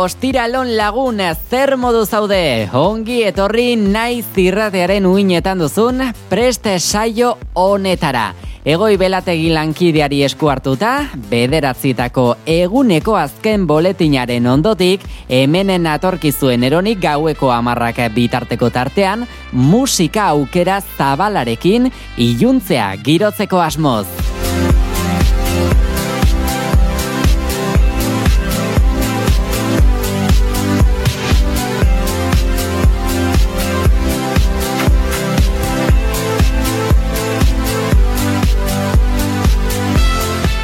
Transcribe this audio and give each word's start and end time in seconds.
Ostiralon 0.00 0.78
lagun 0.78 1.18
zer 1.50 1.74
modu 1.76 2.06
zaude, 2.06 2.70
ongi 2.72 3.18
etorri 3.28 3.74
naiz 3.76 4.30
irratearen 4.40 5.04
uinetan 5.04 5.60
duzun 5.60 6.00
preste 6.30 6.78
saio 6.80 7.34
honetara. 7.52 8.30
Egoi 8.64 8.94
belategi 9.00 9.50
lankideari 9.52 10.22
esku 10.24 10.48
hartuta, 10.48 10.94
bederatzitako 11.28 12.24
eguneko 12.48 13.18
azken 13.20 13.68
boletinaren 13.68 14.48
ondotik, 14.48 15.04
hemenen 15.28 15.90
atorkizuen 15.92 16.64
eronik 16.64 17.04
gaueko 17.04 17.52
amarrak 17.52 18.00
bitarteko 18.16 18.72
tartean, 18.72 19.28
musika 19.52 20.30
aukera 20.32 20.80
zabalarekin 20.96 21.92
iluntzea 22.16 22.94
girotzeko 23.04 23.60
asmoz. 23.68 24.29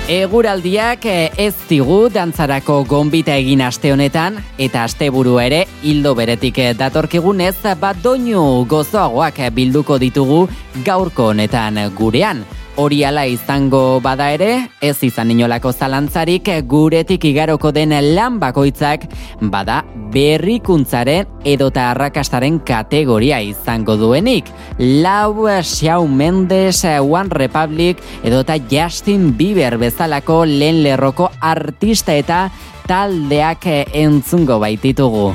Eguraldiak 0.07 1.03
eh, 1.11 1.33
ez 1.35 1.57
digu 1.67 2.05
dantzarako 2.15 2.77
gonbita 2.87 3.35
egin 3.41 3.65
aste 3.67 3.91
honetan 3.91 4.37
eta 4.62 4.85
asteburu 4.87 5.41
ere 5.43 5.65
hildo 5.83 6.12
beretik 6.15 6.61
eh, 6.62 6.69
datorkigunez 6.79 7.57
bat 7.81 7.99
doinu 8.05 8.62
gozoagoak 8.71 9.41
bilduko 9.57 9.99
ditugu 9.99 10.45
gaurko 10.87 11.33
honetan 11.33 11.91
gurean. 11.99 12.45
Hori 12.77 12.99
ala 13.09 13.23
izango 13.25 14.03
bada 14.05 14.27
ere, 14.35 14.69
ez 14.85 14.99
izan 15.07 15.31
inolako 15.33 15.71
zalantzarik 15.73 16.51
guretik 16.69 17.25
igaroko 17.25 17.71
den 17.73 17.95
lan 18.13 18.37
bakoitzak, 18.37 19.07
bada 19.41 19.79
berrikuntzaren 20.13 21.41
edota 21.49 21.87
arrakastaren 21.95 22.59
kategoria 22.69 23.41
izango 23.41 23.97
duenik. 23.97 24.53
Lau 24.77 25.49
Shawn 25.63 26.17
Mendes, 26.21 26.85
One 26.85 27.33
Republic 27.33 28.03
edota 28.23 28.59
Justin 28.71 29.33
Bieber 29.39 29.79
bezalako 29.81 30.45
lehen 30.45 30.83
lerroko 30.85 31.31
artista 31.41 32.13
eta 32.13 32.51
taldeak 32.87 33.65
entzungo 33.95 34.61
baititugu. 34.61 35.33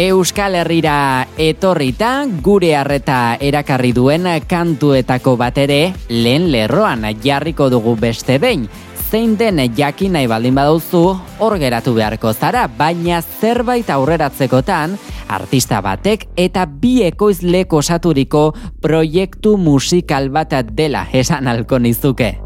Euskal 0.00 0.54
Herrira 0.54 1.26
etorrita 1.36 2.22
gure 2.40 2.70
harreta 2.72 3.34
erakarri 3.36 3.90
duen 3.92 4.24
kantuetako 4.48 5.34
bat 5.36 5.60
ere 5.60 5.92
lehen 6.08 6.46
lerroan 6.54 7.04
jarriko 7.20 7.68
dugu 7.68 7.98
beste 8.00 8.38
behin. 8.40 8.64
Zein 9.10 9.36
den 9.36 9.60
jakin 9.76 10.16
nahi 10.16 10.26
baldin 10.30 10.56
baduzu 10.56 11.04
hor 11.38 11.58
geratu 11.60 11.92
beharko 11.92 12.32
zara, 12.32 12.64
baina 12.66 13.20
zerbait 13.20 13.90
aurreratzekotan 13.90 14.96
artista 15.28 15.82
batek 15.84 16.30
eta 16.48 16.64
bi 16.64 17.02
ekoizleko 17.04 17.84
osaturiko 17.84 18.54
proiektu 18.80 19.58
musikal 19.58 20.30
bat 20.30 20.62
dela 20.72 21.10
esan 21.12 21.46
alko 21.46 21.78
nizuke. 21.78 22.38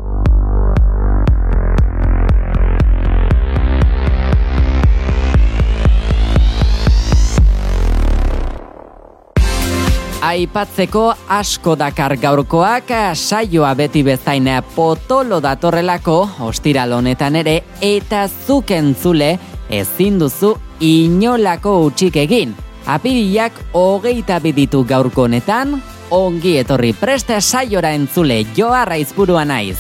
Aipatzeko 10.25 11.05
asko 11.29 11.75
dakar 11.77 12.17
gaurkoak 12.17 12.89
saioa 13.15 13.75
beti 13.77 14.03
bezain 14.07 14.49
potolo 14.75 15.41
datorrelako 15.45 16.17
ostiral 16.49 16.97
honetan 16.97 17.37
ere 17.37 17.57
eta 17.83 18.25
zuken 18.47 18.95
zule 18.95 19.39
ezin 19.69 20.19
duzu 20.19 20.55
inolako 20.81 21.79
utxik 21.89 22.17
egin. 22.25 22.55
Apiriak 22.87 23.61
hogeita 23.73 24.41
biditu 24.41 24.85
gaurko 24.85 25.25
honetan, 25.29 25.81
ongi 26.11 26.59
etorri 26.61 26.93
preste 26.93 27.41
saiora 27.41 27.95
entzule 27.97 28.45
joa 28.57 28.85
raizburua 28.85 29.45
naiz. 29.45 29.79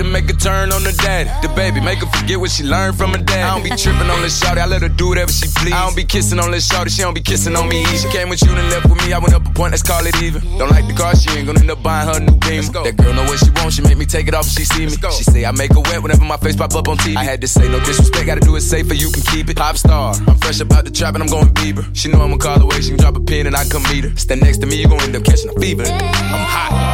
To 0.00 0.08
make 0.08 0.30
a 0.30 0.32
turn 0.32 0.72
on 0.72 0.82
the 0.82 0.92
daddy. 0.92 1.28
The 1.46 1.52
baby, 1.52 1.80
make 1.80 1.98
her 1.98 2.08
forget 2.08 2.40
what 2.40 2.50
she 2.50 2.64
learned 2.64 2.96
from 2.96 3.12
her 3.12 3.22
dad. 3.22 3.44
I 3.44 3.54
don't 3.54 3.62
be 3.62 3.70
tripping 3.76 4.08
on 4.08 4.22
this 4.22 4.40
shawty, 4.40 4.56
I 4.56 4.66
let 4.66 4.80
her 4.80 4.88
do 4.88 5.08
whatever 5.08 5.30
she 5.30 5.46
please. 5.60 5.74
I 5.76 5.84
don't 5.84 5.94
be 5.94 6.04
kissing 6.04 6.38
on 6.40 6.50
this 6.50 6.66
shawty, 6.66 6.88
she 6.88 7.02
don't 7.02 7.12
be 7.12 7.20
kissing 7.20 7.54
on 7.54 7.68
me. 7.68 7.84
She 8.00 8.08
came 8.08 8.30
with 8.30 8.40
you 8.42 8.50
and 8.50 8.68
left 8.70 8.88
with 8.88 8.96
me, 9.04 9.12
I 9.12 9.18
went 9.18 9.34
up 9.34 9.46
a 9.46 9.52
point, 9.52 9.72
let's 9.72 9.82
call 9.82 10.04
it 10.06 10.16
even. 10.22 10.40
Don't 10.56 10.70
like 10.70 10.86
the 10.88 10.94
car, 10.94 11.14
she 11.14 11.28
ain't 11.36 11.46
gonna 11.46 11.60
end 11.60 11.70
up 11.70 11.82
buying 11.82 12.08
her 12.08 12.18
new 12.18 12.36
beam. 12.40 12.64
That 12.72 12.96
girl 12.96 13.12
know 13.12 13.24
what 13.24 13.38
she 13.38 13.50
wants, 13.60 13.76
she 13.76 13.82
make 13.82 13.98
me 13.98 14.06
take 14.06 14.26
it 14.26 14.34
off 14.34 14.46
if 14.46 14.52
she 14.56 14.64
see 14.64 14.86
me. 14.86 14.96
She 15.12 15.24
say 15.24 15.44
I 15.44 15.52
make 15.52 15.72
her 15.72 15.80
wet 15.80 16.02
whenever 16.02 16.24
my 16.24 16.38
face 16.38 16.56
pop 16.56 16.74
up 16.74 16.88
on 16.88 16.96
TV. 16.96 17.16
I 17.16 17.24
had 17.24 17.40
to 17.42 17.48
say 17.48 17.68
no 17.68 17.78
disrespect, 17.80 18.24
gotta 18.24 18.40
do 18.40 18.56
it 18.56 18.62
safer, 18.62 18.94
you 18.94 19.10
can 19.10 19.22
keep 19.22 19.50
it. 19.50 19.56
Pop 19.56 19.76
star, 19.76 20.14
I'm 20.26 20.36
fresh 20.38 20.60
about 20.60 20.84
the 20.86 20.90
trap 20.90 21.14
and 21.14 21.22
I'm 21.22 21.28
going 21.28 21.52
Bieber. 21.52 21.84
She 21.94 22.08
know 22.08 22.22
I'ma 22.22 22.38
call 22.38 22.60
away, 22.62 22.80
she 22.80 22.88
can 22.88 22.98
drop 22.98 23.16
a 23.16 23.20
pin 23.20 23.46
and 23.46 23.54
I 23.54 23.68
come 23.68 23.82
meet 23.84 24.04
her. 24.04 24.16
Stand 24.16 24.40
next 24.40 24.58
to 24.58 24.66
me, 24.66 24.76
you 24.76 24.88
gon' 24.88 25.00
end 25.02 25.16
up 25.16 25.24
catching 25.24 25.50
a 25.50 25.60
fever. 25.60 25.84
I'm 25.84 26.46
hot. 26.48 26.90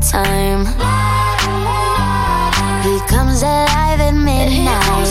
Time. 0.00 0.66
He 2.82 2.98
comes 3.08 3.42
alive 3.42 4.00
at 4.00 4.14
midnight. 4.14 5.08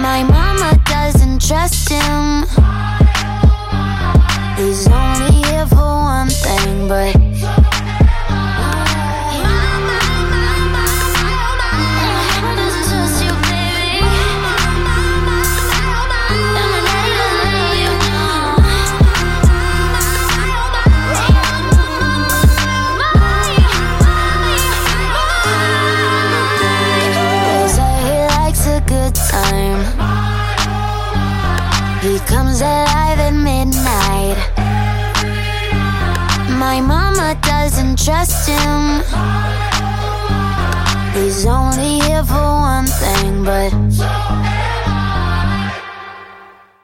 My 0.00 0.22
mama 0.22 0.78
doesn't 0.84 1.40
trust 1.40 1.88
him. 1.88 2.44
He's 4.56 4.86
only 4.88 5.42
here 5.42 5.66
for 5.66 5.76
one 5.76 6.28
thing, 6.28 6.88
but. 6.88 7.29
Comes 32.60 32.62
alive 32.62 33.20
at 33.20 33.32
midnight. 33.32 34.38
My 36.58 36.80
mama 36.80 37.36
doesn't 37.42 37.96
trust 38.04 38.48
him. 38.48 39.02
He's 41.14 41.46
only 41.46 42.00
here 42.00 42.24
for 42.24 42.60
one 42.60 42.86
thing, 42.86 43.44
but. 43.44 43.72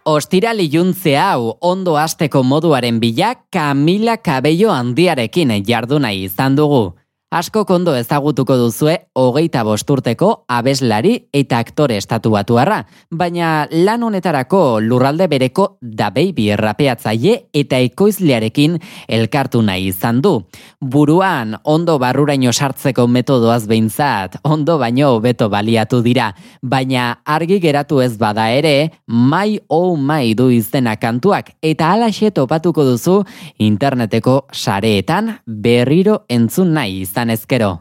Ostiral 0.06 0.60
iluntze 0.60 1.16
hau 1.18 1.56
ondo 1.60 1.96
asteko 1.98 2.42
moduaren 2.42 3.00
bila 3.00 3.34
Camila 3.50 4.16
Cabello 4.16 4.70
handiarekin 4.70 5.50
jarduna 5.66 6.12
izan 6.12 6.56
dugu. 6.56 6.94
Asko 7.34 7.64
kondo 7.66 7.90
ezagutuko 7.98 8.54
duzue 8.54 8.92
hogeita 9.18 9.64
bosturteko 9.66 10.28
abeslari 10.46 11.16
eta 11.34 11.58
aktore 11.58 11.96
estatu 11.98 12.30
batuarra, 12.30 12.84
baina 13.10 13.66
lan 13.72 14.04
honetarako 14.06 14.78
lurralde 14.78 15.26
bereko 15.26 15.64
da 15.82 16.12
baby 16.14 16.52
errapeatzaile 16.54 17.48
eta 17.50 17.80
ekoizlearekin 17.82 18.76
elkartu 19.18 19.64
nahi 19.66 19.88
izan 19.88 20.20
du. 20.22 20.36
Buruan 20.78 21.56
ondo 21.64 21.96
barruraino 21.98 22.52
sartzeko 22.52 23.08
metodoaz 23.10 23.66
behintzat, 23.66 24.38
ondo 24.44 24.78
baino 24.78 25.18
beto 25.18 25.50
baliatu 25.50 26.04
dira, 26.06 26.28
baina 26.62 27.08
argi 27.24 27.58
geratu 27.58 28.04
ez 28.06 28.14
bada 28.22 28.52
ere, 28.54 28.92
mai 29.08 29.58
ou 29.66 29.96
mai 29.96 30.36
du 30.38 30.46
izena 30.54 30.94
kantuak 30.94 31.56
eta 31.60 31.90
alaxe 31.90 32.30
topatuko 32.30 32.86
duzu 32.86 33.18
interneteko 33.58 34.44
sareetan 34.54 35.40
berriro 35.44 36.20
entzun 36.30 36.70
nahi 36.78 37.00
izan 37.02 37.15
izan 37.16 37.30
ezkero. 37.30 37.80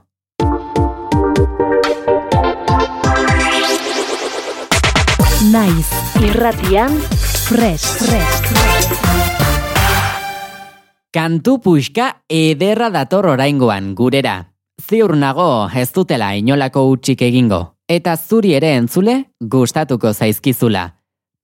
Naiz, 5.51 5.87
irratian, 6.23 6.95
fresh, 7.47 7.83
fresh. 7.99 8.53
Kantu 11.11 11.59
puxka 11.59 12.21
ederra 12.29 12.89
dator 12.89 13.27
oraingoan 13.27 13.93
gurera. 13.95 14.51
Ziur 14.79 15.15
nago 15.17 15.67
ez 15.75 15.91
dutela 15.91 16.33
inolako 16.35 16.85
utxik 16.91 17.21
egingo. 17.21 17.75
Eta 17.87 18.15
zuri 18.15 18.53
ere 18.55 18.73
entzule 18.75 19.25
gustatuko 19.39 20.13
zaizkizula. 20.13 20.93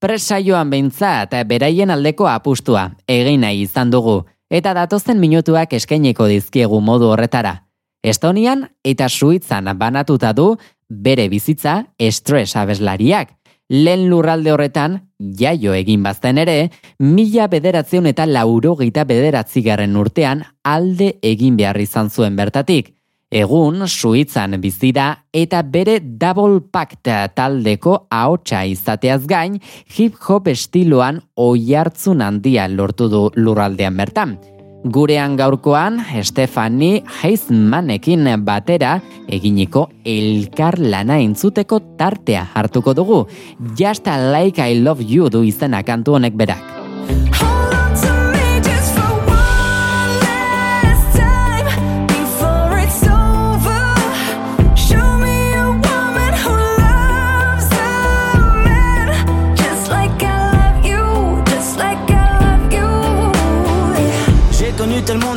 Presaioan 0.00 0.70
behintzat 0.70 1.36
beraien 1.46 1.90
aldeko 1.90 2.26
apustua 2.26 2.90
egin 3.06 3.44
nahi 3.44 3.62
izan 3.68 3.90
dugu. 3.90 4.22
Eta 4.50 4.72
datozen 4.74 5.20
minutuak 5.20 5.72
eskaineko 5.72 6.26
dizkiegu 6.28 6.80
modu 6.80 7.12
horretara. 7.12 7.71
Estonian 8.02 8.66
eta 8.82 9.08
Suitzan 9.08 9.70
banatuta 9.78 10.32
du 10.34 10.56
bere 10.88 11.28
bizitza 11.30 11.84
estres 11.98 12.56
abeslariak. 12.56 13.30
Lehen 13.72 14.08
lurralde 14.10 14.50
horretan, 14.52 14.98
jaio 15.38 15.72
egin 15.72 16.02
bazten 16.02 16.40
ere, 16.42 16.72
mila 16.98 17.46
bederatzion 17.48 18.10
eta 18.10 18.26
lauro 18.26 18.74
gita 18.76 19.06
bederatzigarren 19.08 19.96
urtean 19.96 20.42
alde 20.64 21.14
egin 21.22 21.56
behar 21.56 21.78
izan 21.80 22.10
zuen 22.10 22.36
bertatik. 22.36 22.92
Egun, 23.32 23.86
Suitzan 23.88 24.58
bizida 24.60 25.06
eta 25.32 25.62
bere 25.62 26.00
Double 26.02 26.60
Pact 26.68 27.08
taldeko 27.32 27.94
ahotsa 28.10 28.66
izateaz 28.68 29.22
gain, 29.30 29.56
hip-hop 29.96 30.50
estiloan 30.52 31.22
oihartzun 31.40 32.20
handia 32.20 32.68
lortu 32.68 33.08
du 33.08 33.30
lurraldean 33.36 33.96
bertan. 33.96 34.36
Gurean 34.84 35.36
gaurkoan, 35.38 36.00
Stefani 36.26 37.04
Heismanekin 37.20 38.26
batera 38.42 38.96
eginiko 39.30 39.86
elkar 40.04 40.80
lana 40.82 41.20
intzuteko 41.22 41.78
tartea 41.98 42.42
hartuko 42.54 42.94
dugu. 42.94 43.22
Just 43.78 44.06
like 44.06 44.58
I 44.58 44.74
love 44.82 45.02
you 45.06 45.30
du 45.30 45.44
izena 45.46 45.84
kantu 45.86 46.18
honek 46.18 46.34
berak. 46.34 47.51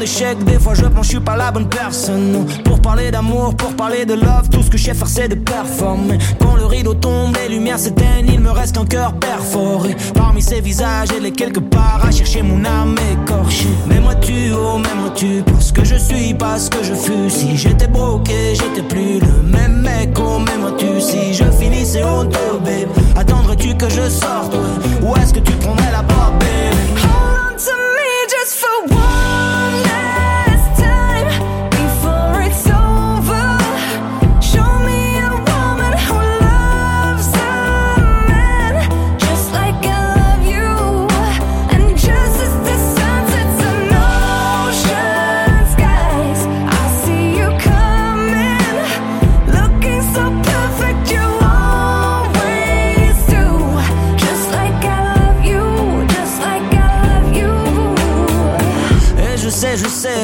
Des 0.05 0.59
fois 0.59 0.75
je 0.75 0.85
pense 0.85 1.05
je 1.07 1.11
suis 1.11 1.19
pas 1.19 1.35
la 1.35 1.51
bonne 1.51 1.67
personne. 1.67 2.45
Pour 2.63 2.79
parler 2.79 3.09
d'amour, 3.09 3.55
pour 3.55 3.75
parler 3.75 4.05
de 4.05 4.13
love, 4.13 4.49
tout 4.51 4.61
ce 4.61 4.69
que 4.69 4.77
je 4.77 4.85
sais 4.85 4.93
faire 4.93 5.07
c'est 5.07 5.27
de 5.27 5.35
performer. 5.35 6.19
Quand 6.39 6.55
le 6.55 6.65
rideau 6.65 6.93
tombe, 6.93 7.35
les 7.35 7.55
lumières 7.55 7.79
s'éteignent, 7.79 8.29
il 8.31 8.39
me 8.39 8.51
reste 8.51 8.75
qu'un 8.75 8.85
cœur 8.85 9.13
perforé. 9.13 9.95
Parmi 10.13 10.43
ces 10.43 10.61
visages, 10.61 11.09
elle 11.17 11.25
est 11.25 11.31
quelque 11.31 11.59
part 11.59 12.05
à 12.05 12.11
chercher 12.11 12.43
mon 12.43 12.63
âme 12.65 12.95
écorchée. 13.13 13.67
Mais 13.87 13.99
moi 13.99 14.13
tu, 14.15 14.51
oh, 14.53 14.77
mais 14.77 14.93
moi 15.01 15.09
tu 15.15 15.41
penses 15.43 15.71
que 15.71 15.83
je 15.83 15.95
suis 15.95 16.35
pas 16.35 16.59
ce 16.59 16.69
que 16.69 16.83
je 16.83 16.93
fus. 16.93 17.29
Si 17.29 17.57
j'étais 17.57 17.87
broqué, 17.87 18.53
j'étais 18.53 18.87
plus 18.87 19.19
le 19.19 19.41
même 19.41 19.81
mec, 19.81 20.15
oh, 20.19 20.37
mais 20.45 20.57
moi 20.59 20.73
tu, 20.77 21.01
si 21.01 21.33
je 21.33 21.45
finissais 21.45 22.01
top, 22.01 22.63
babe, 22.63 22.89
attendrais-tu 23.15 23.75
que 23.75 23.89
je 23.89 24.07
sorte, 24.07 24.55
Ou 25.01 25.15
est-ce 25.17 25.33
que 25.33 25.39
tu 25.39 25.51
prendrais 25.53 25.91
la 25.91 26.03
porte, 26.03 26.14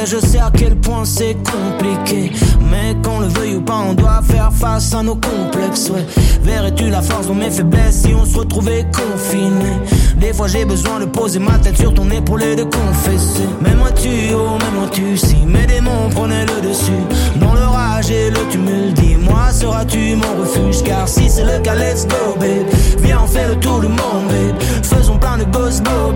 je 0.05 0.17
sais, 0.17 0.39
à 0.39 0.51
quel 0.55 0.75
point 0.75 1.05
c'est 1.05 1.35
compliqué. 1.35 2.31
Mais 2.69 2.95
qu'on 3.03 3.19
le 3.19 3.27
veuille 3.27 3.55
ou 3.57 3.61
pas, 3.61 3.79
on 3.89 3.93
doit 3.93 4.21
faire 4.23 4.51
face 4.53 4.93
à 4.93 5.03
nos 5.03 5.15
complexes. 5.15 5.89
Ouais. 5.89 6.05
Verrais-tu 6.43 6.89
la 6.89 7.01
force 7.01 7.27
de 7.27 7.33
mes 7.33 7.49
faiblesses 7.49 8.03
si 8.03 8.13
on 8.13 8.25
se 8.25 8.37
retrouvait 8.37 8.85
confiné? 8.93 9.71
Des 10.17 10.33
fois 10.33 10.47
j'ai 10.47 10.65
besoin 10.65 10.99
de 10.99 11.05
poser 11.05 11.39
ma 11.39 11.57
tête 11.57 11.77
sur 11.77 11.93
ton 11.93 12.09
épaule 12.09 12.43
et 12.43 12.55
de 12.55 12.63
confesser. 12.63 13.47
Mais 13.61 13.75
moi 13.75 13.91
tu, 13.91 14.09
oh, 14.33 14.57
mais 14.59 14.79
moi 14.79 14.89
tu, 14.91 15.17
si 15.17 15.37
mes 15.45 15.65
démons 15.65 16.09
prenaient 16.09 16.45
le 16.45 16.67
dessus. 16.67 16.91
Dans 17.35 17.53
le 17.53 17.63
rage 17.63 18.09
et 18.11 18.29
le 18.29 18.47
tumulte, 18.49 18.93
dis-moi, 18.95 19.51
seras-tu 19.51 20.15
mon 20.15 20.41
refuge? 20.41 20.83
Car 20.83 21.07
si 21.07 21.29
c'est 21.29 21.45
le 21.45 21.59
cas, 21.59 21.75
let's 21.75 22.07
go, 22.07 22.35
babe. 22.39 22.67
Viens, 23.03 23.21
on 23.23 23.27
fait 23.27 23.47
le 23.47 23.55
tour 23.55 23.79
du 23.79 23.87
monde, 23.87 24.27
babe. 24.29 24.61
Faisons 24.83 25.17
plein 25.17 25.37
de 25.37 25.43
ghost 25.45 25.83
go. 25.83 26.11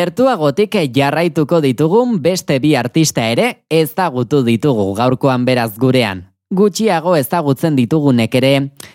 Gertuagotik 0.00 0.78
jarraituko 0.96 1.58
ditugun 1.60 2.20
beste 2.24 2.54
bi 2.62 2.70
artista 2.78 3.26
ere 3.28 3.48
ezagutu 3.68 4.38
ditugu 4.46 4.86
gaurkoan 4.96 5.44
beraz 5.44 5.74
gurean. 5.82 6.22
Gutxiago 6.56 7.12
ezagutzen 7.18 7.76
ditugunek 7.76 8.38
ere, 8.40 8.54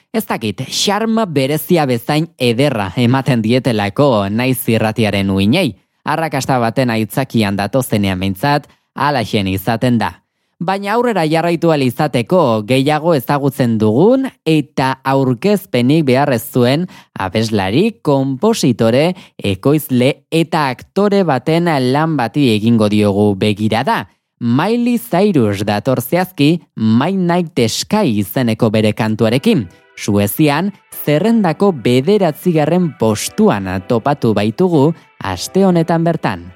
ez 0.10 0.24
dakit, 0.26 0.66
xarma 0.66 1.28
berezia 1.38 1.86
bezain 1.86 2.26
ederra 2.50 2.90
ematen 2.98 3.46
dietelako 3.46 4.10
naiz 4.32 4.58
zirratiaren 4.66 5.30
uinei. 5.30 5.76
Arrakasta 6.04 6.58
baten 6.64 6.90
aitzakian 6.98 7.62
datozenean 7.62 8.20
mintzat, 8.26 8.66
alaxen 8.96 9.52
izaten 9.54 10.02
da 10.02 10.25
baina 10.60 10.94
aurrera 10.94 11.26
jarraitu 11.28 11.72
izateko 11.74 12.64
gehiago 12.68 13.14
ezagutzen 13.14 13.78
dugun 13.78 14.28
eta 14.46 15.02
aurkezpenik 15.04 16.06
beharrez 16.06 16.44
zuen 16.54 16.88
abeslari, 17.20 18.00
kompositore, 18.02 19.14
ekoizle 19.38 20.26
eta 20.32 20.70
aktore 20.70 21.24
baten 21.24 21.66
lan 21.92 22.16
bati 22.18 22.50
egingo 22.56 22.90
diogu 22.90 23.36
begirada. 23.36 24.08
Miley 24.40 24.98
Cyrus 25.00 25.64
dator 25.64 26.02
zehazki 26.02 26.60
My 26.76 27.12
Night 27.12 27.60
Sky 27.70 28.20
izeneko 28.20 28.70
bere 28.70 28.92
kantuarekin. 28.94 29.68
Suezian, 29.96 30.74
zerrendako 31.06 31.72
bederatzigarren 31.72 32.92
postuan 33.00 33.70
topatu 33.88 34.34
baitugu 34.34 34.94
aste 35.24 35.64
honetan 35.64 36.04
bertan. 36.04 36.52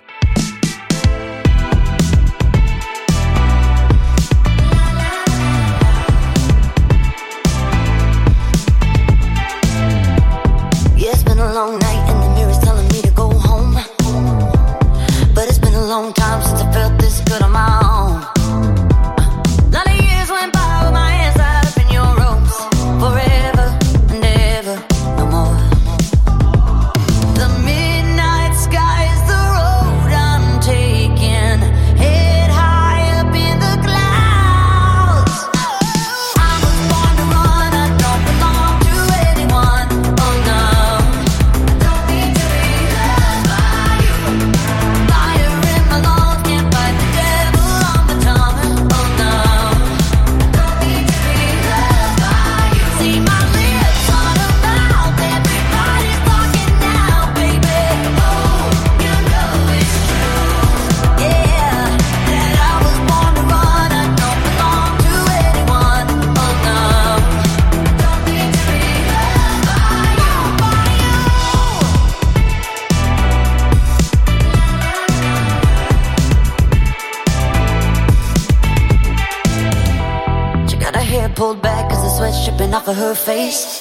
Of 82.89 82.95
her 82.95 83.13
face. 83.13 83.77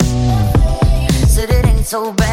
Said 1.33 1.51
it 1.51 1.65
ain't 1.67 1.87
so 1.87 2.13
bad 2.13 2.28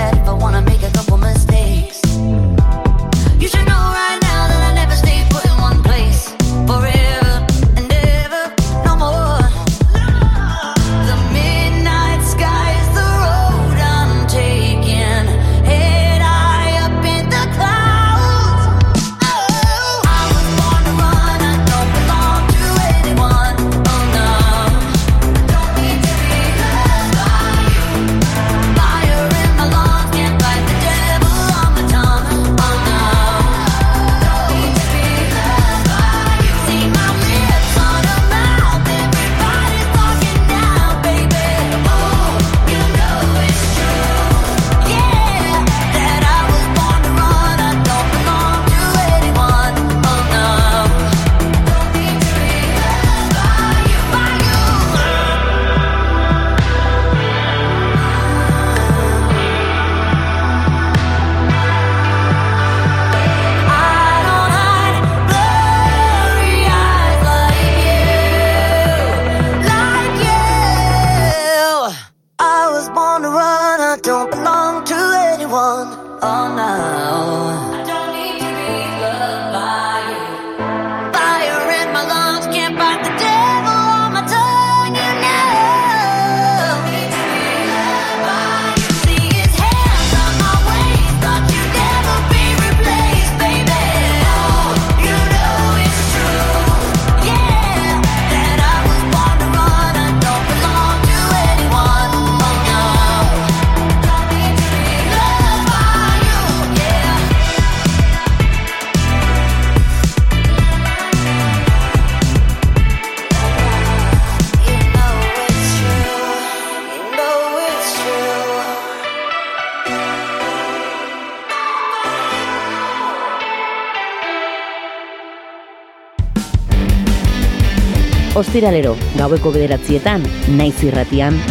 Ostiralero, 128.55 128.93
gaueko 129.19 129.51
bederatzietan, 129.51 130.23
naiz 130.55 130.77
irratian. 130.87 131.43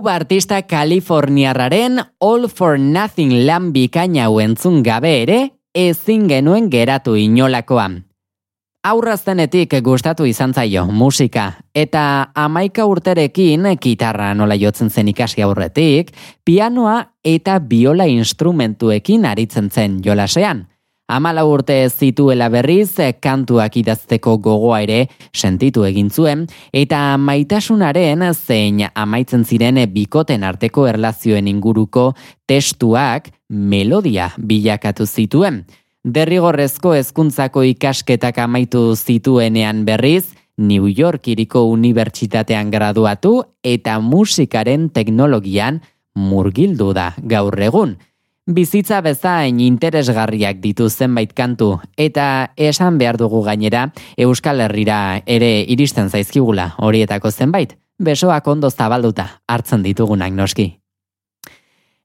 Lau 0.00 0.08
artista 0.08 0.62
Kaliforniarraren 0.62 2.00
All 2.20 2.48
for 2.48 2.78
Nothing 2.78 3.44
lan 3.44 3.66
bikaina 3.74 4.30
entzun 4.40 4.78
gabe 4.82 5.10
ere, 5.22 5.50
ezin 5.76 6.24
genuen 6.26 6.70
geratu 6.72 7.18
inolakoan. 7.20 7.98
Aurra 8.82 9.18
zenetik 9.18 9.74
gustatu 9.84 10.24
izan 10.24 10.54
zaio 10.54 10.86
musika, 10.86 11.58
eta 11.74 12.30
amaika 12.34 12.86
urterekin 12.88 13.68
gitarra 13.76 14.32
nola 14.32 14.56
jotzen 14.56 14.88
zen 14.88 15.08
ikasi 15.08 15.42
aurretik, 15.42 16.14
pianoa 16.44 17.12
eta 17.22 17.58
biola 17.60 18.06
instrumentuekin 18.08 19.26
aritzen 19.26 19.68
zen 19.70 20.00
jolasean. 20.02 20.66
Amala 21.10 21.42
urte 21.42 21.74
zituela 21.90 22.46
berriz 22.54 22.94
kantuak 23.18 23.74
idazteko 23.80 24.36
gogoa 24.38 24.76
ere 24.84 24.98
sentitu 25.34 25.82
egin 25.82 26.06
zuen 26.06 26.44
eta 26.70 27.00
maitasunaren 27.18 28.22
zein 28.30 28.84
amaitzen 28.94 29.42
ziren 29.44 29.80
bikoten 29.90 30.44
arteko 30.46 30.86
erlazioen 30.86 31.48
inguruko 31.50 32.12
testuak 32.46 33.26
melodia 33.48 34.28
bilakatu 34.38 35.06
zituen. 35.06 35.64
Derrigorrezko 36.04 36.94
hezkuntzako 36.94 37.64
ikasketak 37.72 38.38
amaitu 38.38 38.94
zituenean 38.94 39.82
berriz, 39.84 40.30
New 40.58 40.86
York 40.86 41.26
iriko 41.26 41.64
unibertsitatean 41.72 42.70
graduatu 42.70 43.42
eta 43.64 43.98
musikaren 43.98 44.90
teknologian 44.94 45.80
murgildu 46.14 46.92
da 46.94 47.10
gaur 47.18 47.58
egun. 47.58 47.96
Bizitza 48.50 48.98
bezain 49.04 49.60
interesgarriak 49.62 50.58
ditu 50.58 50.88
zenbait 50.90 51.30
kantu 51.38 51.76
eta 51.94 52.50
esan 52.58 52.96
behar 52.98 53.14
dugu 53.20 53.44
gainera 53.46 53.84
Euskal 54.18 54.64
Herrira 54.64 55.20
ere 55.22 55.50
iristen 55.70 56.10
zaizkigula 56.10 56.72
horietako 56.82 57.30
zenbait, 57.30 57.76
besoak 58.02 58.48
ondo 58.50 58.70
zabalduta 58.70 59.28
hartzen 59.46 59.84
ditugunak 59.86 60.34
noski. 60.34 60.66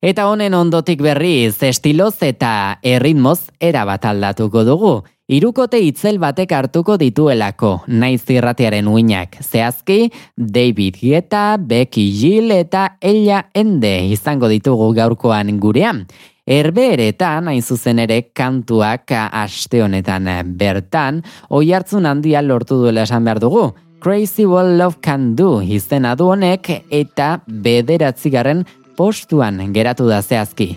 Eta 0.06 0.28
honen 0.30 0.54
ondotik 0.54 1.02
berriz, 1.02 1.64
estiloz 1.66 2.22
eta 2.22 2.78
erritmoz 2.84 3.50
erabat 3.60 4.06
aldatuko 4.06 4.64
dugu. 4.68 4.94
Irukote 5.26 5.80
itzel 5.82 6.20
batek 6.22 6.52
hartuko 6.54 7.00
dituelako, 7.02 7.72
naiz 7.88 8.22
irratiaren 8.30 8.86
uinak. 8.86 9.40
Zehazki, 9.42 10.12
David 10.38 11.02
Guetta, 11.02 11.58
Becky 11.58 12.06
Gill 12.14 12.54
eta 12.54 13.00
Ella 13.02 13.48
Ende 13.56 13.96
izango 14.14 14.52
ditugu 14.52 14.94
gaurkoan 14.94 15.58
gurean. 15.58 16.06
Erbeeretan, 16.46 17.48
hain 17.50 17.64
zuzen 17.64 18.00
ere, 18.04 18.20
kantuak 18.38 19.10
aste 19.16 19.82
honetan 19.82 20.30
bertan, 20.60 21.24
oi 21.50 21.72
hartzun 21.74 22.06
handia 22.06 22.44
lortu 22.46 22.78
duela 22.84 23.02
esan 23.08 23.26
behar 23.26 23.42
dugu. 23.42 23.72
Crazy 24.06 24.46
What 24.46 24.78
Love 24.78 25.02
Can 25.02 25.36
Do 25.36 25.62
izena 25.62 26.14
du 26.16 26.28
honek 26.30 26.70
eta 26.94 27.40
bederatzigarren 27.48 28.62
postuan 28.96 29.58
geratu 29.74 30.06
da 30.08 30.22
zehazki. 30.22 30.76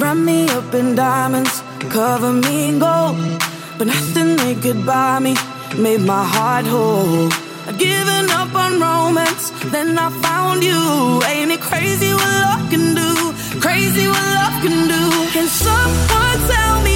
Run 0.00 0.24
me 0.24 0.44
up 0.50 0.74
in 0.74 0.96
diamonds, 0.96 1.62
cover 1.88 2.32
me 2.32 2.68
in 2.68 2.78
gold 2.78 3.16
But 3.78 3.86
nothing 3.88 4.36
they 4.36 4.54
could 4.54 4.84
buy 4.84 5.20
me 5.20 5.36
made 5.78 6.00
my 6.00 6.24
heart 6.24 6.66
whole 6.66 7.45
I'd 7.68 7.78
given 7.78 8.30
up 8.30 8.54
on 8.54 8.80
romance, 8.80 9.50
then 9.72 9.98
I 9.98 10.08
found 10.22 10.62
you 10.62 11.20
Ain't 11.26 11.50
it 11.50 11.60
crazy 11.60 12.12
what 12.14 12.32
love 12.44 12.70
can 12.70 12.94
do? 12.94 13.12
Crazy 13.60 14.06
what 14.06 14.26
love 14.38 14.56
can 14.62 14.86
do. 14.86 15.02
Can 15.34 15.48
someone 15.48 16.38
tell 16.46 16.82
me 16.82 16.95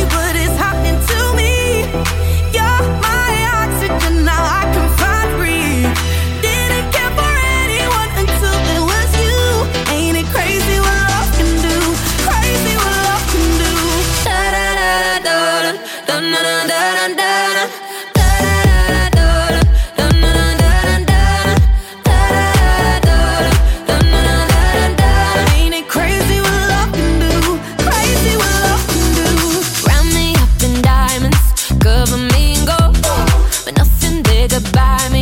goodbye. 34.51 35.20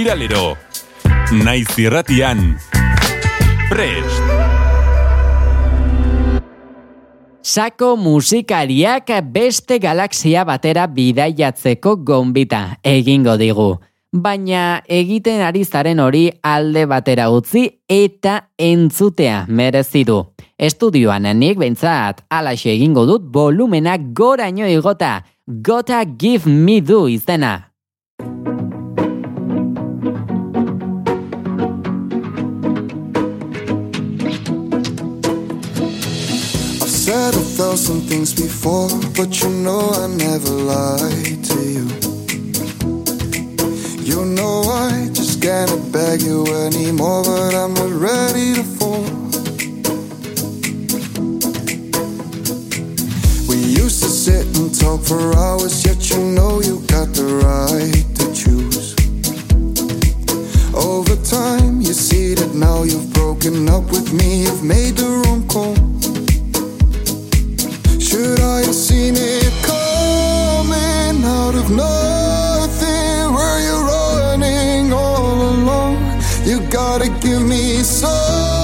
Ostiralero. 0.00 0.56
Naiz 1.44 1.68
irratian. 1.78 2.56
Prest. 3.68 4.22
Sako 7.42 7.96
musikariak 7.96 9.10
beste 9.32 9.78
galaxia 9.78 10.44
batera 10.44 10.86
bidaiatzeko 10.86 11.96
gonbita 11.96 12.78
egingo 12.82 13.36
digu. 13.36 13.76
Baina 14.12 14.80
egiten 14.88 15.42
ari 15.44 15.64
zaren 15.64 16.00
hori 16.00 16.30
alde 16.42 16.86
batera 16.86 17.28
utzi 17.30 17.68
eta 17.88 18.48
entzutea 18.58 19.44
merezi 19.48 20.04
du. 20.04 20.22
Estudioan 20.58 21.28
nik 21.38 21.58
behintzat 21.58 22.24
alaxe 22.30 22.72
egingo 22.72 23.04
dut 23.06 23.28
volumena 23.32 23.98
goraino 23.98 24.66
igota. 24.66 25.20
Gota 25.46 26.04
give 26.04 26.48
me 26.48 26.80
do 26.80 27.06
izena. 27.08 27.70
Said 37.60 37.76
some 37.78 38.00
things 38.00 38.32
before, 38.32 38.88
but 39.14 39.42
you 39.42 39.50
know 39.50 39.90
I 39.90 40.06
never 40.06 40.48
lied 40.48 41.44
to 41.50 41.58
you. 41.74 41.86
You 44.00 44.24
know 44.24 44.62
I 44.62 45.10
just 45.12 45.42
can't 45.42 45.92
beg 45.92 46.22
you 46.22 46.46
anymore, 46.46 47.22
but 47.22 47.54
I'm 47.54 47.74
not 47.74 47.92
ready 48.08 48.54
to 48.54 48.64
fall. 48.78 49.04
We 53.48 53.56
used 53.82 54.02
to 54.04 54.10
sit 54.24 54.46
and 54.56 54.72
talk 54.80 55.02
for 55.02 55.36
hours, 55.36 55.84
yet 55.84 56.00
you 56.10 56.20
know 56.36 56.62
you 56.62 56.80
got 56.86 57.08
the 57.12 57.26
right 57.44 58.06
to 58.18 58.24
choose. 58.40 58.94
Over 60.74 61.16
time, 61.24 61.82
you 61.82 61.92
see 61.92 62.34
that 62.34 62.54
now 62.54 62.84
you've 62.84 63.12
broken 63.12 63.68
up 63.68 63.84
with 63.90 64.14
me, 64.14 64.44
you've 64.44 64.64
made 64.64 64.96
the 64.96 65.08
wrong 65.20 65.46
call. 65.46 65.76
Should 68.10 68.40
I 68.40 68.62
have 68.62 68.74
seen 68.74 69.14
it 69.16 69.52
coming 69.62 71.24
out 71.24 71.54
of 71.54 71.70
nothing? 71.70 73.32
Were 73.32 73.60
you 73.60 73.86
running 73.86 74.92
all 74.92 75.40
alone? 75.40 76.20
You 76.44 76.58
gotta 76.70 77.08
give 77.20 77.40
me 77.40 77.84
something. 77.84 78.59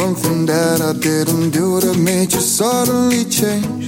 something 0.00 0.46
that 0.46 0.80
I 0.80 0.94
didn't 0.94 1.50
do 1.50 1.78
that 1.80 1.98
made 1.98 2.32
you 2.32 2.40
suddenly 2.40 3.22
change. 3.26 3.79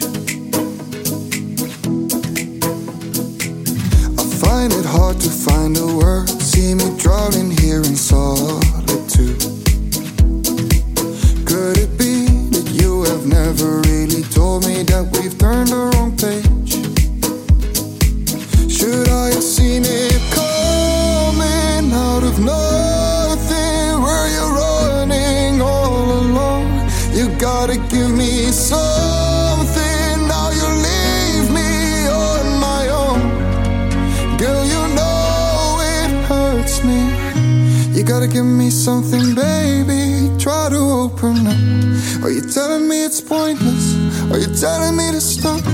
stop. 45.22 45.64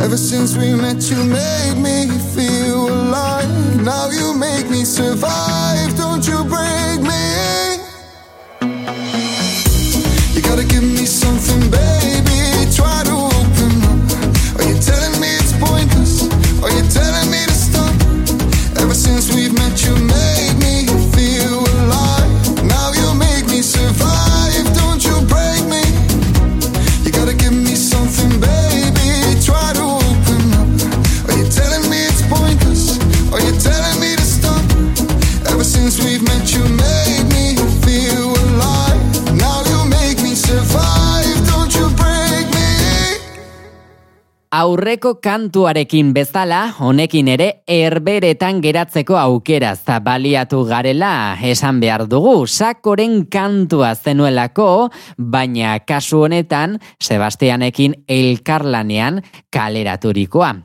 Ever 0.00 0.16
since 0.16 0.56
we 0.56 0.72
met, 0.74 1.10
you 1.10 1.22
made 1.24 1.76
me 1.76 2.06
feel 2.34 2.88
alive. 2.88 3.82
Now 3.82 4.08
you 4.10 4.34
make 4.34 4.70
me 4.70 4.84
survive. 4.84 5.96
Don't 5.96 6.24
you 6.26 6.44
break 6.44 7.00
me? 7.02 7.24
You 10.34 10.42
gotta 10.42 10.64
give 10.64 10.84
me 10.84 11.04
something 11.06 11.70
better. 11.70 11.97
aurreko 44.68 45.14
kantuarekin 45.24 46.10
bezala, 46.12 46.66
honekin 46.80 47.30
ere 47.32 47.46
erberetan 47.72 48.60
geratzeko 48.60 49.16
aukera 49.16 49.72
zabaliatu 49.76 50.60
garela, 50.68 51.38
esan 51.40 51.80
behar 51.80 52.04
dugu, 52.10 52.42
sakoren 52.46 53.22
kantua 53.32 53.94
zenuelako, 53.96 54.90
baina 55.16 55.78
kasu 55.88 56.26
honetan, 56.26 56.78
Sebastianekin 57.00 58.02
elkarlanean 58.08 59.22
kaleraturikoa. 59.54 60.56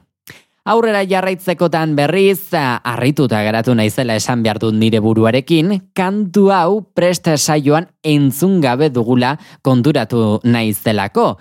Aurrera 0.63 1.01
jarraitzekotan 1.03 1.91
berriz, 1.95 2.53
harrituta 2.55 3.41
geratu 3.43 3.73
naizela 3.75 4.15
esan 4.15 4.45
behar 4.45 4.61
dut 4.63 4.75
nire 4.79 5.01
buruarekin, 5.03 5.73
kantu 5.91 6.45
hau 6.55 6.77
presta 6.95 7.35
saioan 7.35 7.89
entzun 7.99 8.61
gabe 8.63 8.87
dugula 8.87 9.33
konturatu 9.61 10.39
naizelako. 10.43 11.33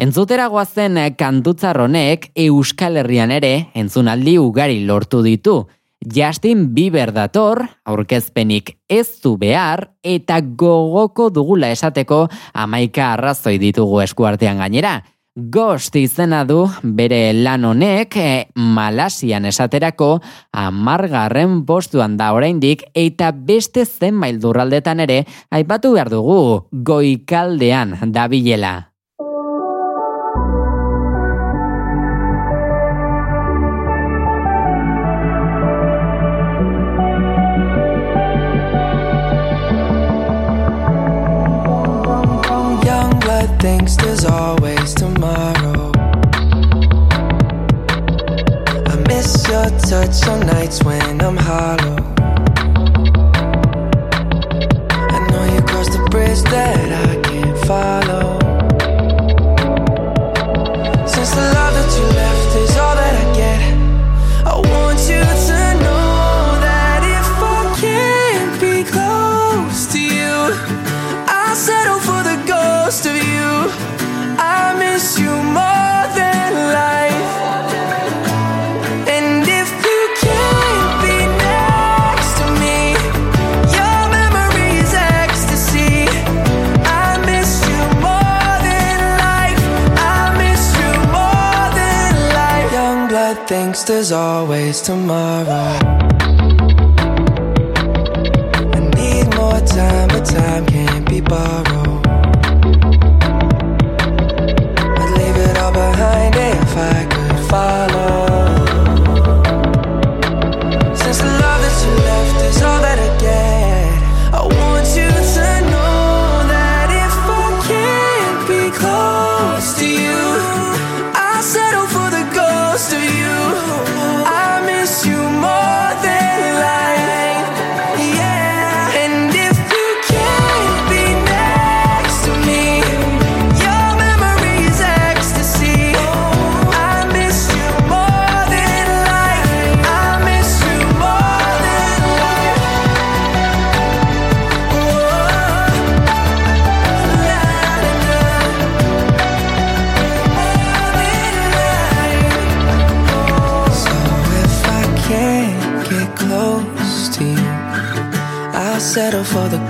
Entzutera 0.00 0.46
goazen 0.48 0.96
eh, 0.96 1.10
kantutzar 1.12 1.76
honek 1.82 2.30
Euskal 2.40 2.96
Herrian 2.96 3.34
ere 3.34 3.66
entzunaldi 3.76 4.38
ugari 4.40 4.78
lortu 4.88 5.20
ditu. 5.20 5.66
Justin 6.00 6.70
Bieber 6.72 7.12
dator, 7.12 7.66
aurkezpenik 7.84 8.78
ez 8.88 9.20
du 9.20 9.34
behar 9.36 9.90
eta 10.00 10.40
gogoko 10.40 11.28
dugula 11.28 11.68
esateko 11.76 12.22
amaika 12.54 13.10
arrazoi 13.12 13.58
ditugu 13.60 14.00
eskuartean 14.06 14.64
gainera. 14.64 15.02
Ghost 15.36 15.94
izena 16.00 16.46
du 16.48 16.64
bere 16.82 17.34
lan 17.36 17.68
honek 17.68 18.16
e, 18.16 18.32
Malasian 18.56 19.44
esaterako 19.52 20.14
amargarren 20.56 21.66
postuan 21.68 22.16
da 22.16 22.32
oraindik 22.32 22.88
eta 22.96 23.34
beste 23.36 23.84
zenbait 23.84 24.40
lurraldetan 24.40 25.04
ere 25.04 25.26
aipatu 25.52 25.92
behar 25.92 26.08
dugu 26.08 26.70
goikaldean 26.72 27.98
dabilela. 28.16 28.89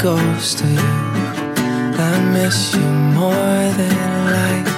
ghost 0.02 0.62
of 0.62 0.70
you. 0.70 0.90
I 2.00 2.12
miss 2.32 2.72
you 2.74 2.88
more 3.20 3.64
than 3.80 3.96
life. 4.32 4.72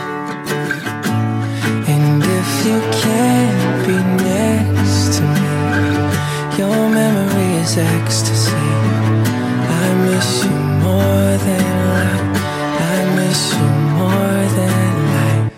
And 1.86 2.22
if 2.22 2.50
you 2.66 2.78
can't 3.02 3.86
be 3.86 3.98
next 4.26 5.14
to 5.16 5.22
me, 5.22 5.50
your 6.58 6.88
memory 6.90 7.50
is 7.62 7.78
ecstasy. 7.78 8.66
I 9.82 9.86
miss 10.06 10.44
you 10.44 10.56
more 10.82 11.32
than 11.46 11.66
life. 11.94 12.26
I 12.90 12.98
miss 13.14 13.42
you 13.54 13.68
more 13.94 14.44
than 14.58 14.92
life. 15.14 15.52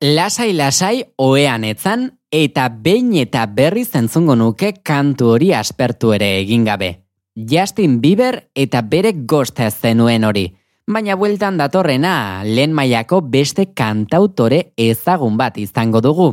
Lasai, 0.00 0.52
lasai, 0.54 1.04
oean 1.18 1.64
etzan, 1.64 2.12
eta 2.30 2.68
behin 2.68 3.16
eta 3.18 3.46
berriz 3.46 3.90
entzungo 3.98 4.38
nuke 4.38 4.76
kantu 4.82 5.34
hori 5.34 5.54
aspertu 5.54 6.14
ere 6.14 6.36
egin 6.38 6.64
gabe. 6.64 7.03
Justin 7.34 8.00
Bieber 8.00 8.48
eta 8.54 8.80
bere 8.82 9.12
gosta 9.26 9.70
zenuen 9.70 10.24
hori. 10.24 10.52
Baina 10.86 11.16
bueltan 11.16 11.56
datorrena, 11.58 12.44
lehen 12.44 12.74
mailako 12.76 13.20
beste 13.32 13.66
kantautore 13.74 14.74
ezagun 14.76 15.36
bat 15.36 15.58
izango 15.58 16.00
dugu. 16.04 16.28